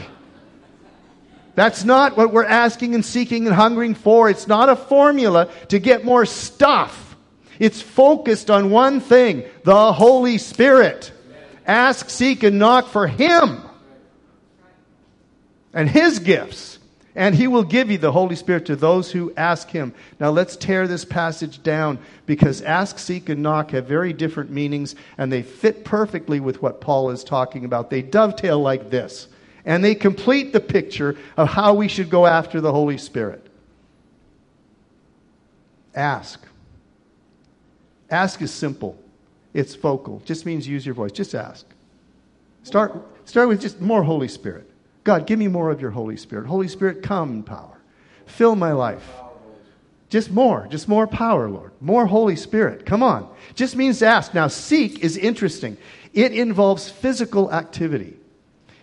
[1.56, 4.30] That's not what we're asking and seeking and hungering for.
[4.30, 7.18] It's not a formula to get more stuff.
[7.60, 11.12] It's focused on one thing the Holy Spirit.
[11.68, 13.62] Ask, seek, and knock for Him
[15.74, 16.80] and His gifts.
[17.16, 19.94] And He will give you the Holy Spirit to those who ask Him.
[20.20, 24.96] Now let's tear this passage down because ask, seek, and knock have very different meanings
[25.18, 27.90] and they fit perfectly with what Paul is talking about.
[27.90, 29.28] They dovetail like this
[29.66, 33.46] and they complete the picture of how we should go after the Holy Spirit.
[35.94, 36.42] Ask.
[38.10, 38.98] Ask is simple.
[39.54, 40.22] It's focal.
[40.26, 41.12] Just means use your voice.
[41.12, 41.66] Just ask.
[42.64, 42.96] Start,
[43.26, 44.70] start with just more Holy Spirit.
[45.04, 46.46] God, give me more of your Holy Spirit.
[46.46, 47.78] Holy Spirit, come in power.
[48.26, 49.08] Fill my life.
[50.10, 51.72] Just more, just more power, Lord.
[51.82, 52.86] More Holy Spirit.
[52.86, 53.30] Come on.
[53.54, 54.34] Just means ask.
[54.34, 55.78] Now, seek is interesting.
[56.14, 58.19] It involves physical activity.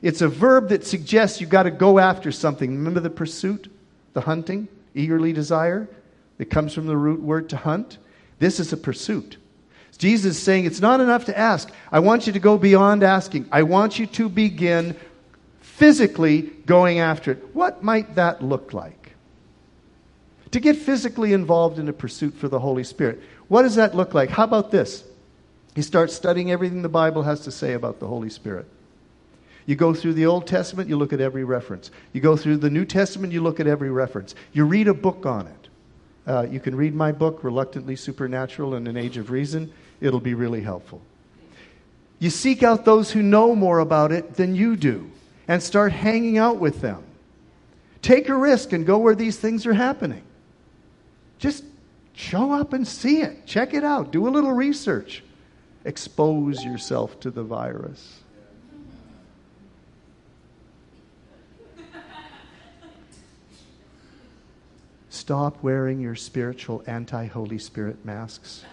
[0.06, 2.70] It's a verb that suggests you've got to go after something.
[2.70, 3.68] Remember the pursuit,
[4.12, 5.88] the hunting, eagerly desire?
[6.38, 7.98] It comes from the root word to hunt.
[8.38, 9.36] This is a pursuit.
[9.98, 11.72] Jesus is saying it's not enough to ask.
[11.90, 13.48] I want you to go beyond asking.
[13.50, 14.94] I want you to begin
[15.58, 17.42] physically going after it.
[17.52, 19.10] What might that look like?
[20.52, 23.20] To get physically involved in a pursuit for the Holy Spirit.
[23.48, 24.30] What does that look like?
[24.30, 25.02] How about this?
[25.74, 28.68] You start studying everything the Bible has to say about the Holy Spirit.
[29.66, 31.90] You go through the Old Testament, you look at every reference.
[32.12, 34.34] You go through the New Testament, you look at every reference.
[34.52, 35.68] You read a book on it.
[36.26, 39.72] Uh, you can read my book, Reluctantly Supernatural in an Age of Reason.
[40.00, 41.02] It'll be really helpful.
[42.18, 45.10] You seek out those who know more about it than you do
[45.48, 47.02] and start hanging out with them.
[48.02, 50.22] Take a risk and go where these things are happening.
[51.38, 51.64] Just
[52.14, 53.46] show up and see it.
[53.46, 54.12] Check it out.
[54.12, 55.22] Do a little research.
[55.84, 58.20] Expose yourself to the virus.
[65.26, 68.64] Stop wearing your spiritual anti Holy Spirit masks.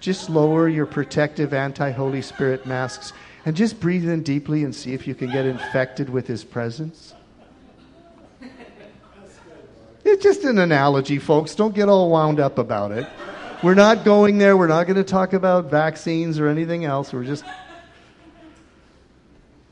[0.00, 3.12] Just lower your protective anti Holy Spirit masks
[3.46, 7.14] and just breathe in deeply and see if you can get infected with His presence.
[10.04, 11.54] It's just an analogy, folks.
[11.54, 13.06] Don't get all wound up about it.
[13.62, 14.56] We're not going there.
[14.56, 17.12] We're not going to talk about vaccines or anything else.
[17.12, 17.44] We're just.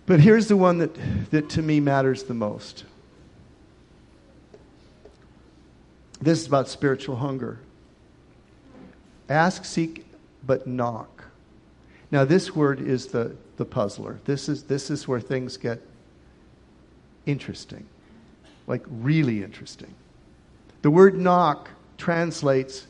[0.06, 0.96] But here's the one that,
[1.32, 2.84] that to me matters the most.
[6.20, 7.58] This is about spiritual hunger.
[9.28, 10.04] Ask, seek,
[10.46, 11.24] but knock.
[12.10, 14.18] Now, this word is the, the puzzler.
[14.24, 15.80] This is, this is where things get
[17.26, 17.86] interesting,
[18.66, 19.94] like really interesting.
[20.82, 22.86] The word knock translates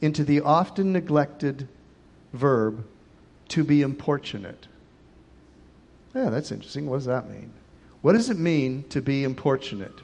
[0.00, 1.68] into the often neglected
[2.32, 2.84] verb
[3.48, 4.68] to be importunate.
[6.14, 6.86] Yeah, that's interesting.
[6.86, 7.52] What does that mean?
[8.02, 9.94] What does it mean to be importunate?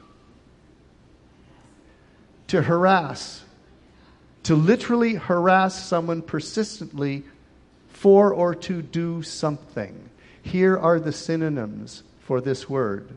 [2.49, 3.43] To harass,
[4.45, 7.25] to literally harass someone persistently
[7.89, 10.11] for or to do something.
[10.43, 13.09] Here are the synonyms for this word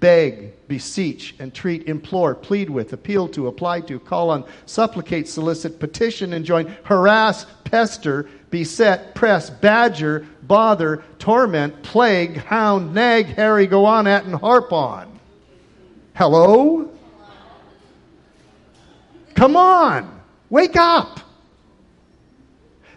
[0.00, 6.32] beg, beseech, entreat, implore, plead with, appeal to, apply to, call on, supplicate, solicit, petition,
[6.32, 14.24] enjoin, harass, pester, beset, press, badger, bother, torment, plague, hound, nag, harry, go on at,
[14.24, 15.20] and harp on.
[16.14, 16.90] Hello?
[19.34, 21.20] Come on, wake up.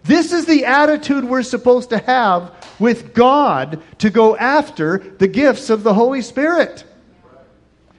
[0.04, 5.70] This is the attitude we're supposed to have with God to go after the gifts
[5.70, 6.86] of the Holy Spirit.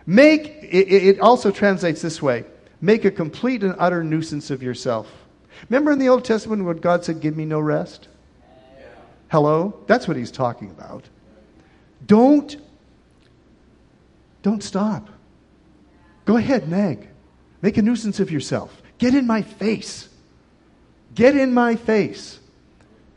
[0.06, 2.44] Make, it, also translates this way
[2.80, 5.12] make a complete and utter nuisance of yourself.
[5.68, 8.08] Remember in the Old Testament when God said, Give me no rest?
[9.30, 9.78] Hello?
[9.86, 11.04] That's what he's talking about.
[12.06, 12.56] Don't,
[14.42, 15.08] don't stop.
[16.24, 17.08] Go ahead, nag.
[17.62, 18.82] Make a nuisance of yourself.
[18.98, 20.08] Get in my face.
[21.14, 22.38] Get in my face.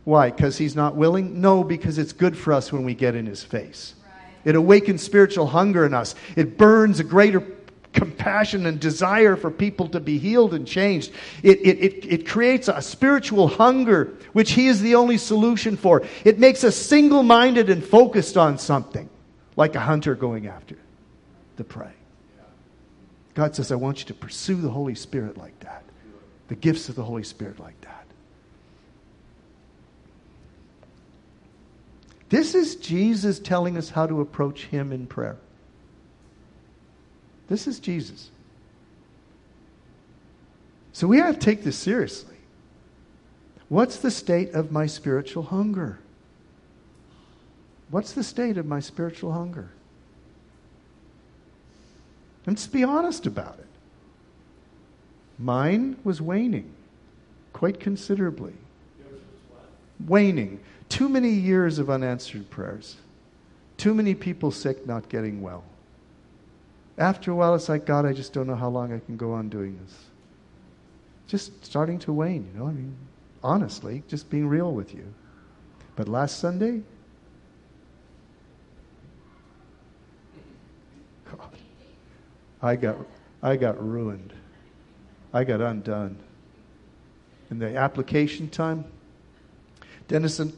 [0.04, 0.32] Why?
[0.32, 1.42] Because he's not willing?
[1.42, 3.96] No, because it's good for us when we get in his face.
[4.44, 6.16] It awakens spiritual hunger in us.
[6.36, 7.46] It burns a greater
[7.94, 11.12] compassion and desire for people to be healed and changed.
[11.44, 16.04] It, it, it, it creates a spiritual hunger, which He is the only solution for.
[16.24, 19.10] It makes us single minded and focused on something,
[19.56, 20.78] like a hunter going after
[21.58, 21.92] the prey.
[23.34, 25.84] God says, I want you to pursue the Holy Spirit like that,
[26.48, 28.06] the gifts of the Holy Spirit like that.
[32.30, 35.38] This is Jesus telling us how to approach Him in prayer.
[37.48, 38.30] This is Jesus.
[40.94, 42.38] So we have to take this seriously.
[43.68, 46.00] What's the state of my spiritual hunger?
[47.90, 49.70] What's the state of my spiritual hunger?
[52.46, 53.68] And let's be honest about it.
[55.38, 56.72] Mine was waning
[57.54, 58.54] quite considerably.
[60.08, 60.60] Waning.
[60.90, 62.98] Too many years of unanswered prayers.
[63.78, 65.64] Too many people sick, not getting well.
[66.98, 69.34] After a while, it's like, God, I just don't know how long I can go
[69.34, 69.98] on doing this.
[71.28, 72.68] Just starting to wane, you know?
[72.68, 72.96] I mean,
[73.44, 75.06] honestly, just being real with you.
[75.96, 76.82] But last Sunday,
[82.62, 82.98] I got,
[83.42, 84.34] I got ruined.
[85.34, 86.18] I got undone.
[87.50, 88.86] In the application time,
[90.08, 90.54] Denison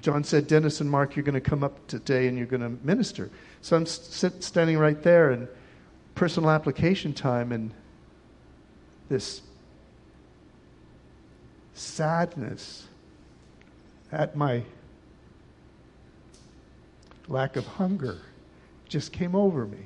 [0.00, 2.84] John said, Dennis and Mark, you're going to come up today and you're going to
[2.84, 3.30] minister.
[3.60, 5.46] So I'm sit, standing right there in
[6.14, 7.70] personal application time, and
[9.08, 9.42] this
[11.74, 12.86] sadness
[14.10, 14.62] at my
[17.28, 18.18] lack of hunger
[18.88, 19.84] just came over me.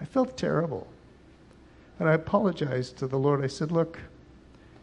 [0.00, 0.86] I felt terrible.
[1.98, 3.42] And I apologized to the Lord.
[3.44, 3.98] I said, Look,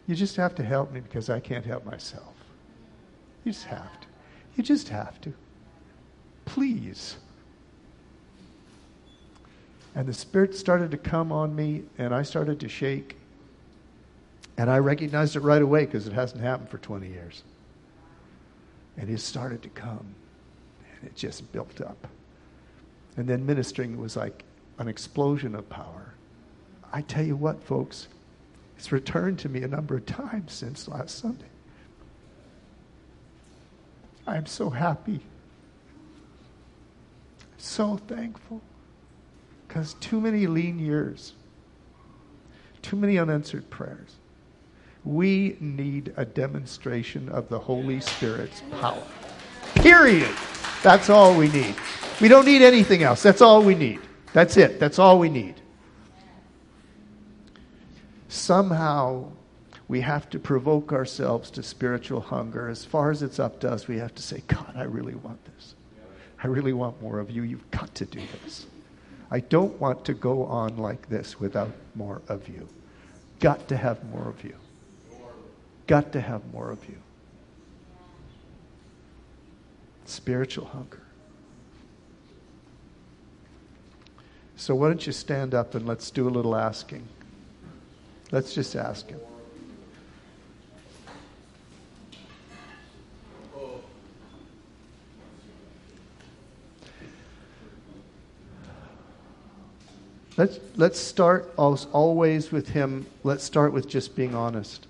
[0.06, 2.34] you just have to help me because I can't help myself.
[3.44, 4.06] You just have to.
[4.56, 5.32] You just have to.
[6.44, 7.16] Please.
[9.94, 13.16] And the Spirit started to come on me, and I started to shake.
[14.58, 17.42] And I recognized it right away because it hasn't happened for 20 years.
[18.98, 20.14] And it started to come.
[20.94, 22.06] And it just built up.
[23.16, 24.44] And then ministering was like
[24.78, 26.14] an explosion of power.
[26.92, 28.08] I tell you what, folks,
[28.76, 31.44] it's returned to me a number of times since last Sunday.
[34.26, 35.20] I am so happy,
[37.58, 38.60] so thankful,
[39.66, 41.32] because too many lean years,
[42.82, 44.16] too many unanswered prayers.
[45.04, 49.02] We need a demonstration of the Holy Spirit's power.
[49.76, 50.34] Period.
[50.82, 51.76] That's all we need.
[52.20, 53.22] We don't need anything else.
[53.22, 54.00] That's all we need.
[54.32, 54.78] That's it.
[54.78, 55.54] That's all we need.
[58.28, 59.30] Somehow,
[59.88, 62.68] we have to provoke ourselves to spiritual hunger.
[62.68, 65.42] As far as it's up to us, we have to say, God, I really want
[65.44, 65.74] this.
[66.42, 67.42] I really want more of you.
[67.42, 68.66] You've got to do this.
[69.30, 72.68] I don't want to go on like this without more of you.
[73.40, 74.54] Got to have more of you.
[75.86, 76.96] Got to have more of you.
[80.04, 81.02] Spiritual hunger.
[84.66, 87.06] So, why don't you stand up and let's do a little asking?
[88.32, 89.20] Let's just ask Him.
[100.36, 103.06] Let's, let's start always with Him.
[103.22, 104.88] Let's start with just being honest.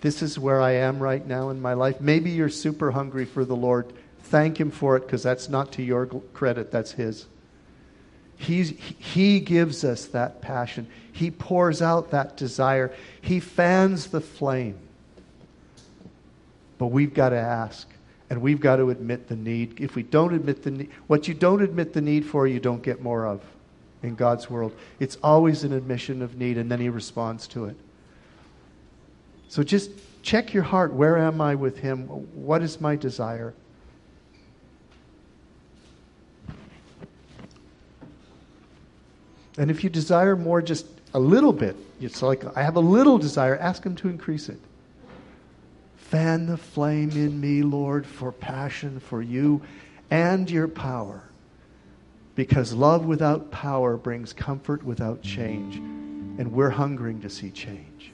[0.00, 2.00] This is where I am right now in my life.
[2.00, 3.92] Maybe you're super hungry for the Lord.
[4.24, 7.26] Thank Him for it because that's not to your credit, that's His.
[8.36, 10.86] He's, he gives us that passion.
[11.12, 12.92] He pours out that desire.
[13.20, 14.78] He fans the flame.
[16.78, 17.88] But we've got to ask,
[18.30, 19.80] and we've got to admit the need.
[19.80, 22.82] If we don't admit the need, what you don't admit the need for, you don't
[22.82, 23.40] get more of
[24.02, 24.74] in God's world.
[24.98, 27.76] It's always an admission of need, and then He responds to it.
[29.48, 30.92] So just check your heart.
[30.92, 32.06] Where am I with Him?
[32.08, 33.54] What is my desire?
[39.56, 43.18] And if you desire more, just a little bit, it's like, I have a little
[43.18, 44.58] desire, ask Him to increase it.
[45.96, 49.62] Fan the flame in me, Lord, for passion for you
[50.10, 51.22] and your power.
[52.34, 55.76] Because love without power brings comfort without change.
[55.76, 58.12] And we're hungering to see change.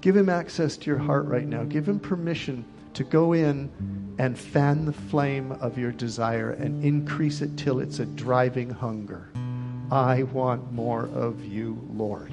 [0.00, 1.64] Give him access to your heart right now.
[1.64, 2.64] Give him permission
[2.98, 3.70] to go in
[4.18, 9.28] and fan the flame of your desire and increase it till it's a driving hunger.
[9.92, 12.32] I want more of you, Lord.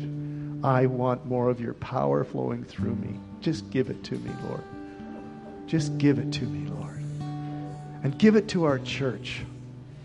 [0.64, 3.20] I want more of your power flowing through me.
[3.42, 4.64] Just give it to me, Lord.
[5.68, 7.04] Just give it to me, Lord.
[8.04, 9.44] And give it to our church.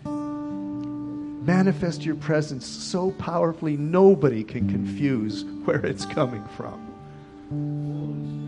[0.05, 8.40] Manifest your presence so powerfully nobody can confuse where it's coming from.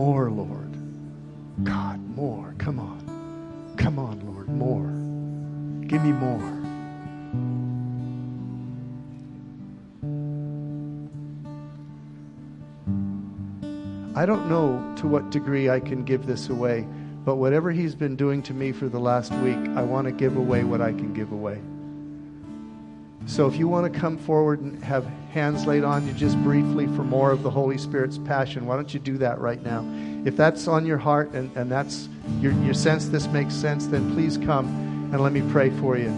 [0.00, 0.72] More, Lord.
[1.62, 2.54] God, more.
[2.56, 3.74] Come on.
[3.76, 4.48] Come on, Lord.
[4.48, 4.88] More.
[5.86, 6.40] Give me more.
[14.18, 16.86] I don't know to what degree I can give this away,
[17.26, 20.38] but whatever He's been doing to me for the last week, I want to give
[20.38, 21.60] away what I can give away.
[23.30, 26.86] So if you want to come forward and have hands laid on you just briefly
[26.88, 29.86] for more of the Holy Spirit's passion, why don't you do that right now?
[30.24, 32.08] If that's on your heart and, and that's
[32.40, 34.66] your, your sense this makes sense, then please come
[35.12, 36.08] and let me pray for you.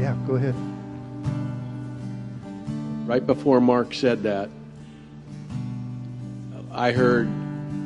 [0.00, 0.56] Yeah, go ahead.
[3.06, 4.50] Right before Mark said that,
[6.72, 7.28] I heard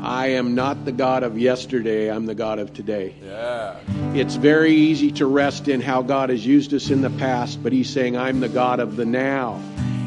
[0.01, 3.15] I am not the God of yesterday, I'm the God of today.
[3.23, 3.77] Yeah.
[4.15, 7.73] It's very easy to rest in how God has used us in the past, but
[7.73, 9.55] He's saying, I'm the God of the now.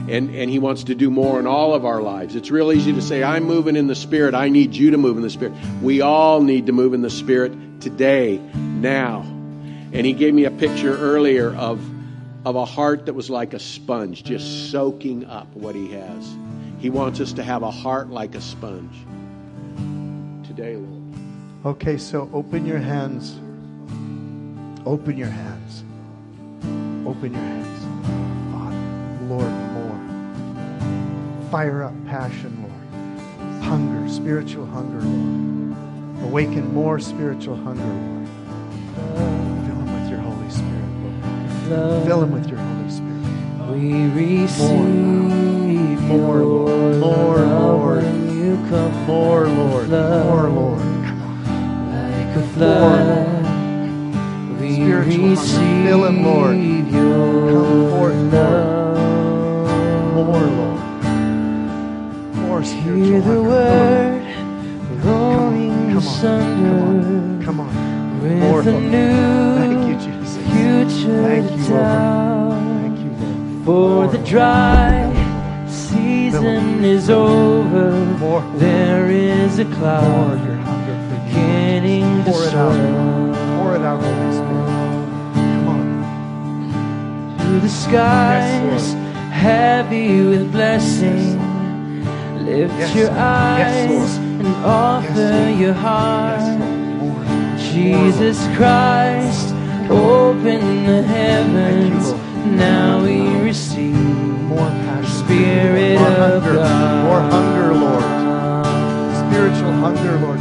[0.07, 2.35] And, and He wants to do more in all of our lives.
[2.35, 4.35] It's real easy to say, I'm moving in the Spirit.
[4.35, 5.53] I need you to move in the Spirit.
[5.81, 9.21] We all need to move in the Spirit today, now.
[9.91, 11.83] And He gave me a picture earlier of,
[12.45, 16.37] of a heart that was like a sponge, just soaking up what He has.
[16.77, 18.95] He wants us to have a heart like a sponge
[20.45, 21.03] today, Lord.
[21.65, 23.39] Okay, so open your hands.
[24.85, 25.83] Open your hands.
[27.07, 27.65] Open your hands.
[28.53, 28.77] Father,
[29.25, 31.49] Lord, more.
[31.49, 33.63] Fire up passion, Lord.
[33.63, 36.29] Hunger, spiritual hunger, Lord.
[36.29, 38.27] Awaken more spiritual hunger, Lord.
[39.65, 40.89] Fill him with your Holy Spirit,
[41.69, 42.05] Lord.
[42.05, 43.15] Fill him with your Holy Spirit.
[43.71, 46.95] We receive more, more, Lord.
[46.97, 48.03] More, Lord
[48.45, 50.79] you come more, Lord, more, Lord.
[51.89, 53.34] Like a flood, we Spiritual
[54.75, 55.87] spiritual hunger.
[55.87, 56.55] Fill him, Lord.
[56.55, 58.95] Come forth, Lord.
[60.15, 60.81] More, Lord.
[62.35, 63.41] More Hear spiritual the hunger.
[63.49, 64.21] word
[65.01, 67.69] Come on, come asunder on, come on.
[68.39, 68.63] More, Lord.
[68.65, 70.37] Thank you, Jesus.
[70.37, 72.51] Thank you, tell.
[72.51, 73.65] Thank you, Lord.
[73.65, 74.25] For More, the Lord.
[74.25, 77.91] dry season is over.
[78.17, 81.29] More, There is a more cloud your hunger for you.
[81.29, 83.24] beginning to Pour it out.
[83.75, 84.67] Pour Holy Spirit.
[85.35, 87.37] Come on.
[87.39, 88.93] To the skies,
[89.31, 91.39] heavy with blessing.
[92.45, 93.17] Lift Yes, your Lord.
[93.17, 96.59] Yes, eyes and offer Yes, your heart.
[96.99, 97.25] More.
[97.59, 99.53] Jesus Christ,
[99.89, 102.11] open the heavens.
[102.11, 102.21] Lord.
[102.55, 105.25] Now we receive More passion.
[105.25, 106.55] Spirit more of hunger.
[106.55, 107.03] God.
[107.03, 108.03] More hunger, Lord.
[109.25, 110.39] Spiritual hunger, Lord.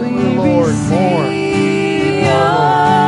[0.00, 1.43] We Lord, more.
[2.34, 3.03] Your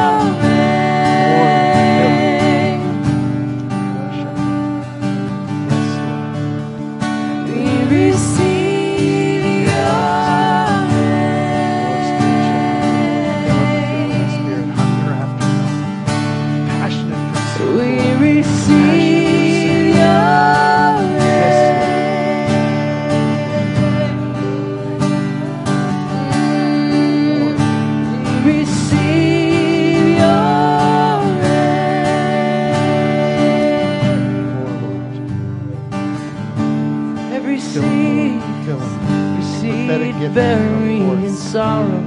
[40.18, 42.02] gift buried in sorrow.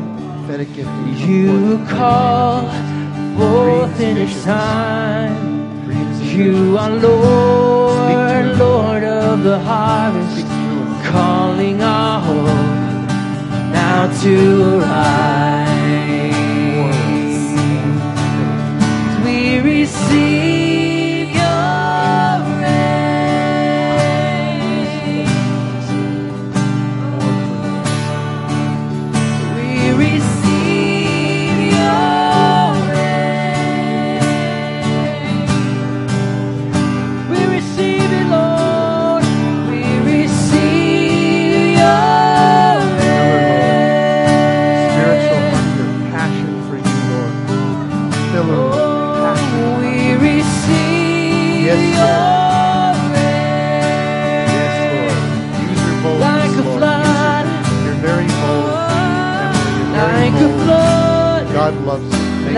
[0.48, 0.90] Prophetic gift.
[1.28, 2.68] You call
[3.38, 5.50] forth in its time.
[6.40, 10.48] You are Lord, Lord of the harvest,
[11.12, 12.46] calling our hope
[13.74, 16.34] now to arise.
[19.26, 20.49] We receive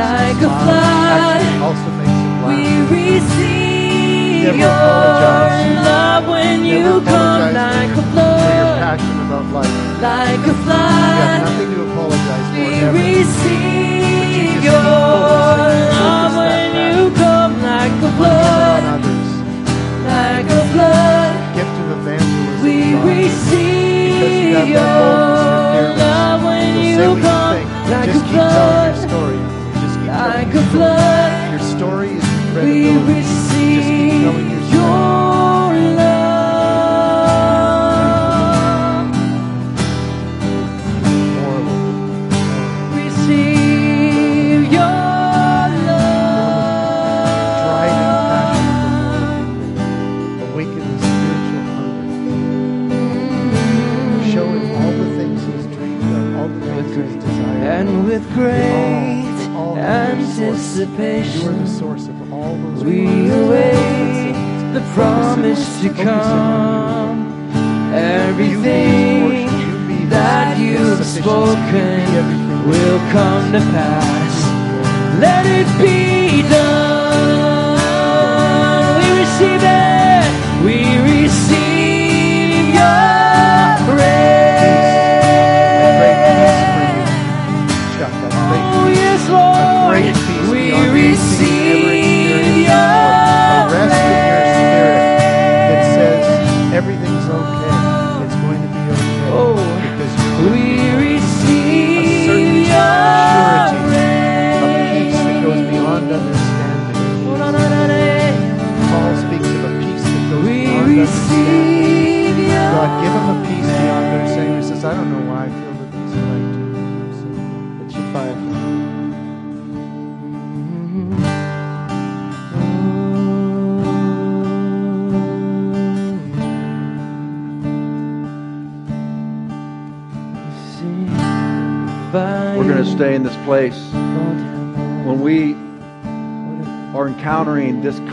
[0.02, 1.42] Like a flood.
[2.48, 2.60] We
[2.96, 5.86] receive Never your apologize.
[5.86, 9.76] love when Never you come like a your- your flood, passion about life.
[10.10, 11.42] like a flood.
[11.46, 12.68] nothing to apologize for We
[13.02, 14.84] receive your
[16.02, 18.84] love when you come like a On him and flood,
[20.12, 21.34] like a flood.
[21.56, 22.64] Gift of evangelism.
[22.66, 22.76] We
[23.12, 26.00] receive your boldness, you're fearless.
[26.02, 29.51] love when you say what you come like a Just keep telling flood,
[30.28, 31.52] like a flood.
[31.52, 32.94] Your story is We.
[33.76, 34.51] Just keep receive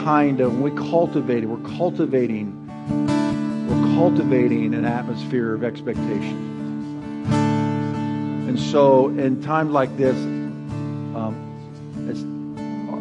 [0.08, 2.48] kind of, we cultivate it, we're cultivating,
[3.68, 7.26] we're cultivating an atmosphere of expectation.
[8.48, 11.34] And so, in times like this, um,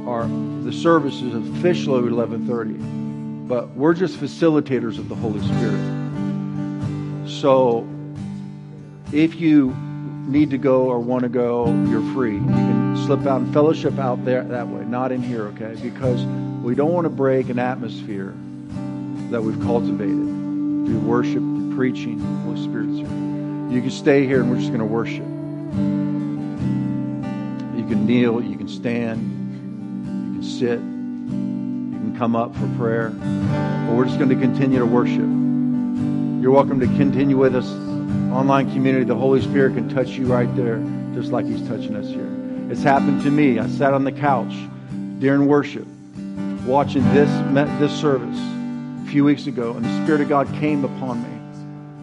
[0.05, 0.27] our
[0.65, 7.29] the service is officially at 11:30, but we're just facilitators of the Holy Spirit.
[7.29, 7.87] So,
[9.13, 9.73] if you
[10.27, 12.33] need to go or want to go, you're free.
[12.33, 15.77] You can slip out and fellowship out there that way, not in here, okay?
[15.81, 16.21] Because
[16.67, 18.35] we don't want to break an atmosphere
[19.31, 23.07] that we've cultivated through worship, through preaching, through the Holy Spirit's here.
[23.73, 25.23] You can stay here and we're just going to worship.
[27.73, 29.21] You can kneel, you can stand,
[30.33, 33.11] you can sit, you can come up for prayer.
[33.11, 35.19] But we're just going to continue to worship.
[36.41, 37.69] You're welcome to continue with us
[38.35, 42.07] online community, the Holy Spirit can touch you right there, just like He's touching us
[42.07, 42.29] here.
[42.69, 43.57] It's happened to me.
[43.57, 44.53] I sat on the couch
[45.19, 45.87] during worship,
[46.67, 47.29] watching this
[47.79, 51.29] this service a few weeks ago, and the Spirit of God came upon me.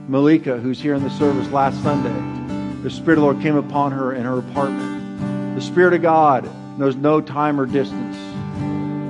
[0.08, 3.92] Malika, who's here in the service last Sunday, the Spirit of the Lord came upon
[3.92, 5.54] her in her apartment.
[5.54, 6.48] The Spirit of God
[6.78, 8.16] knows no time or distance.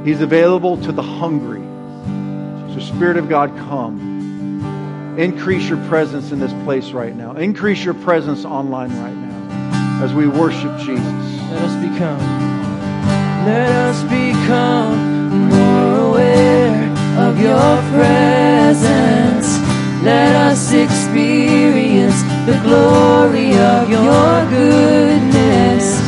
[0.05, 1.63] He's available to the hungry.
[2.75, 5.17] So, Spirit of God, come.
[5.17, 7.37] Increase your presence in this place right now.
[7.37, 11.05] Increase your presence online right now as we worship Jesus.
[11.51, 12.19] Let us become,
[13.47, 15.14] let us become
[17.35, 19.59] of your presence.
[20.05, 25.99] Let us experience the glory of your goodness.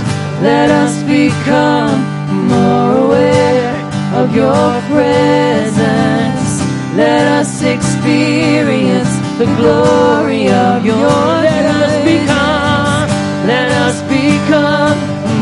[0.40, 1.98] Let us become
[2.46, 3.74] more aware
[4.14, 6.62] of your presence.
[6.94, 13.08] Let us experience the glory of your Let us become,
[13.46, 14.96] let us become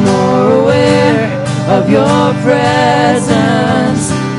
[0.08, 1.28] more aware
[1.76, 4.13] of your presence.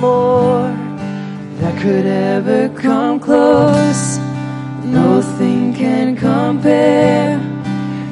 [0.00, 0.70] More
[1.60, 4.18] that could ever come close.
[4.84, 7.40] Nothing can compare.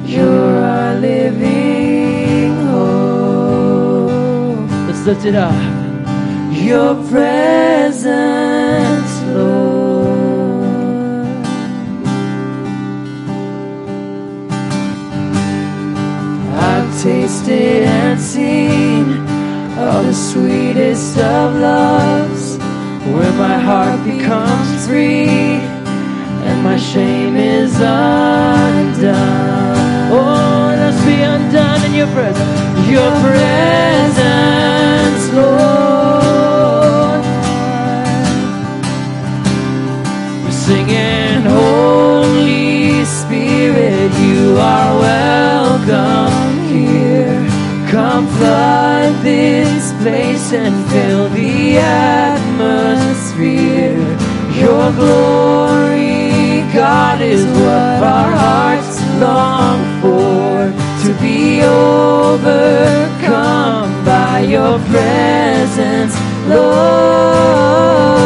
[0.05, 4.07] You're our living hope.
[4.87, 5.53] Let's lift it up.
[6.53, 8.46] Your presence,
[20.33, 22.57] sweetest of loves,
[23.13, 25.61] where my heart becomes free
[26.47, 29.17] and my shame is undone.
[30.11, 32.89] Oh, let us be undone in your presence.
[32.89, 34.03] Your presence,
[35.39, 37.23] Lord.
[40.43, 47.39] We're singing, Holy Spirit, you are welcome here.
[47.89, 52.57] Come flood this place and fill the atmosphere.
[54.63, 60.71] Your glory, God, is what our hearts long for
[61.03, 63.05] to be overcome
[64.05, 66.15] by your presence,
[66.47, 68.16] Lord.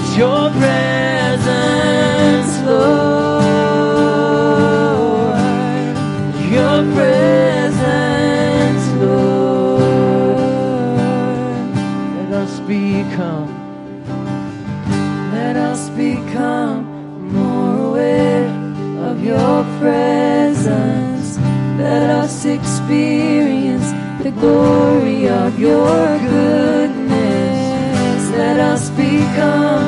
[0.00, 3.48] It's your presence, Lord.
[6.56, 10.38] Your presence, Lord.
[12.14, 13.50] Let us become,
[15.32, 16.84] let us become
[17.32, 18.46] more aware
[19.10, 21.38] of your presence.
[21.76, 23.90] Let us experience
[24.22, 27.08] the glory of your goodness.
[28.30, 29.87] Let us become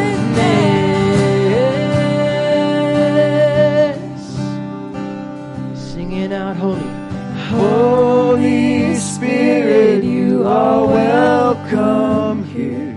[7.81, 12.95] Holy Spirit, you are welcome here.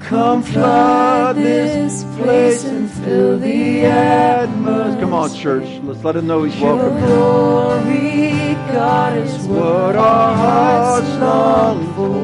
[0.00, 5.00] Come flood this place and fill the atmosphere.
[5.00, 5.68] Come on, church.
[5.82, 7.00] Let's let him know he's Your welcome.
[7.04, 12.22] glory, God, is what our hearts long for.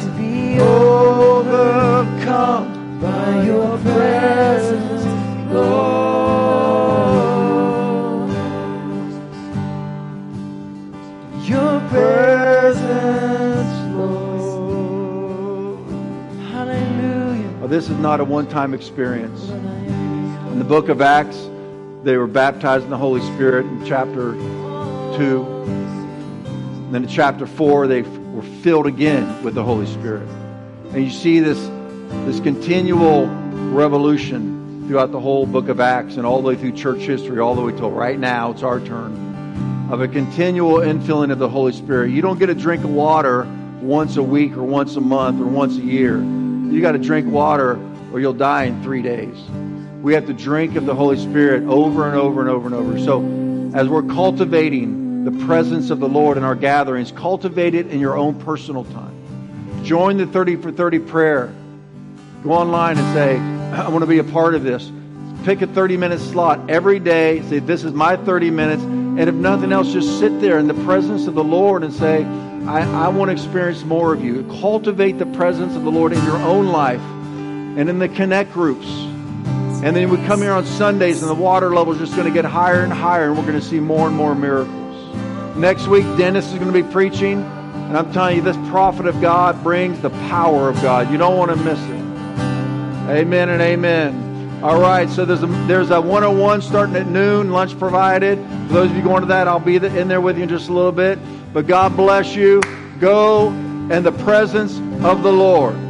[0.00, 2.66] To be overcome
[3.00, 5.04] by your presence,
[5.52, 5.95] Lord.
[17.68, 19.48] This is not a one-time experience.
[19.48, 21.36] In the book of Acts,
[22.04, 25.44] they were baptized in the Holy Spirit in chapter 2.
[25.66, 30.28] And then in chapter 4, they were filled again with the Holy Spirit.
[30.92, 31.58] And you see this,
[32.24, 37.00] this continual revolution throughout the whole book of Acts and all the way through church
[37.00, 41.40] history, all the way till right now, it's our turn, of a continual infilling of
[41.40, 42.12] the Holy Spirit.
[42.12, 43.42] You don't get a drink of water
[43.80, 46.22] once a week or once a month or once a year.
[46.70, 47.78] You got to drink water
[48.12, 49.36] or you'll die in three days.
[50.02, 52.98] We have to drink of the Holy Spirit over and over and over and over.
[52.98, 53.22] So,
[53.74, 58.16] as we're cultivating the presence of the Lord in our gatherings, cultivate it in your
[58.16, 59.84] own personal time.
[59.84, 61.54] Join the 30 for 30 prayer.
[62.42, 63.36] Go online and say,
[63.80, 64.90] I want to be a part of this.
[65.44, 67.42] Pick a 30 minute slot every day.
[67.48, 68.82] Say, This is my 30 minutes.
[68.82, 72.24] And if nothing else, just sit there in the presence of the Lord and say,
[72.68, 74.42] I, I want to experience more of you.
[74.60, 78.86] Cultivate the presence of the Lord in your own life and in the connect groups.
[79.84, 82.34] And then we come here on Sundays and the water level is just going to
[82.34, 84.76] get higher and higher and we're going to see more and more miracles.
[85.56, 87.42] Next week, Dennis is going to be preaching.
[87.42, 91.08] And I'm telling you, this prophet of God brings the power of God.
[91.12, 93.16] You don't want to miss it.
[93.16, 94.60] Amen and amen.
[94.64, 98.38] All right, so there's a, there's a 101 starting at noon, lunch provided.
[98.66, 100.68] For those of you going to that, I'll be in there with you in just
[100.68, 101.20] a little bit.
[101.56, 102.60] But God bless you.
[103.00, 105.85] Go in the presence of the Lord.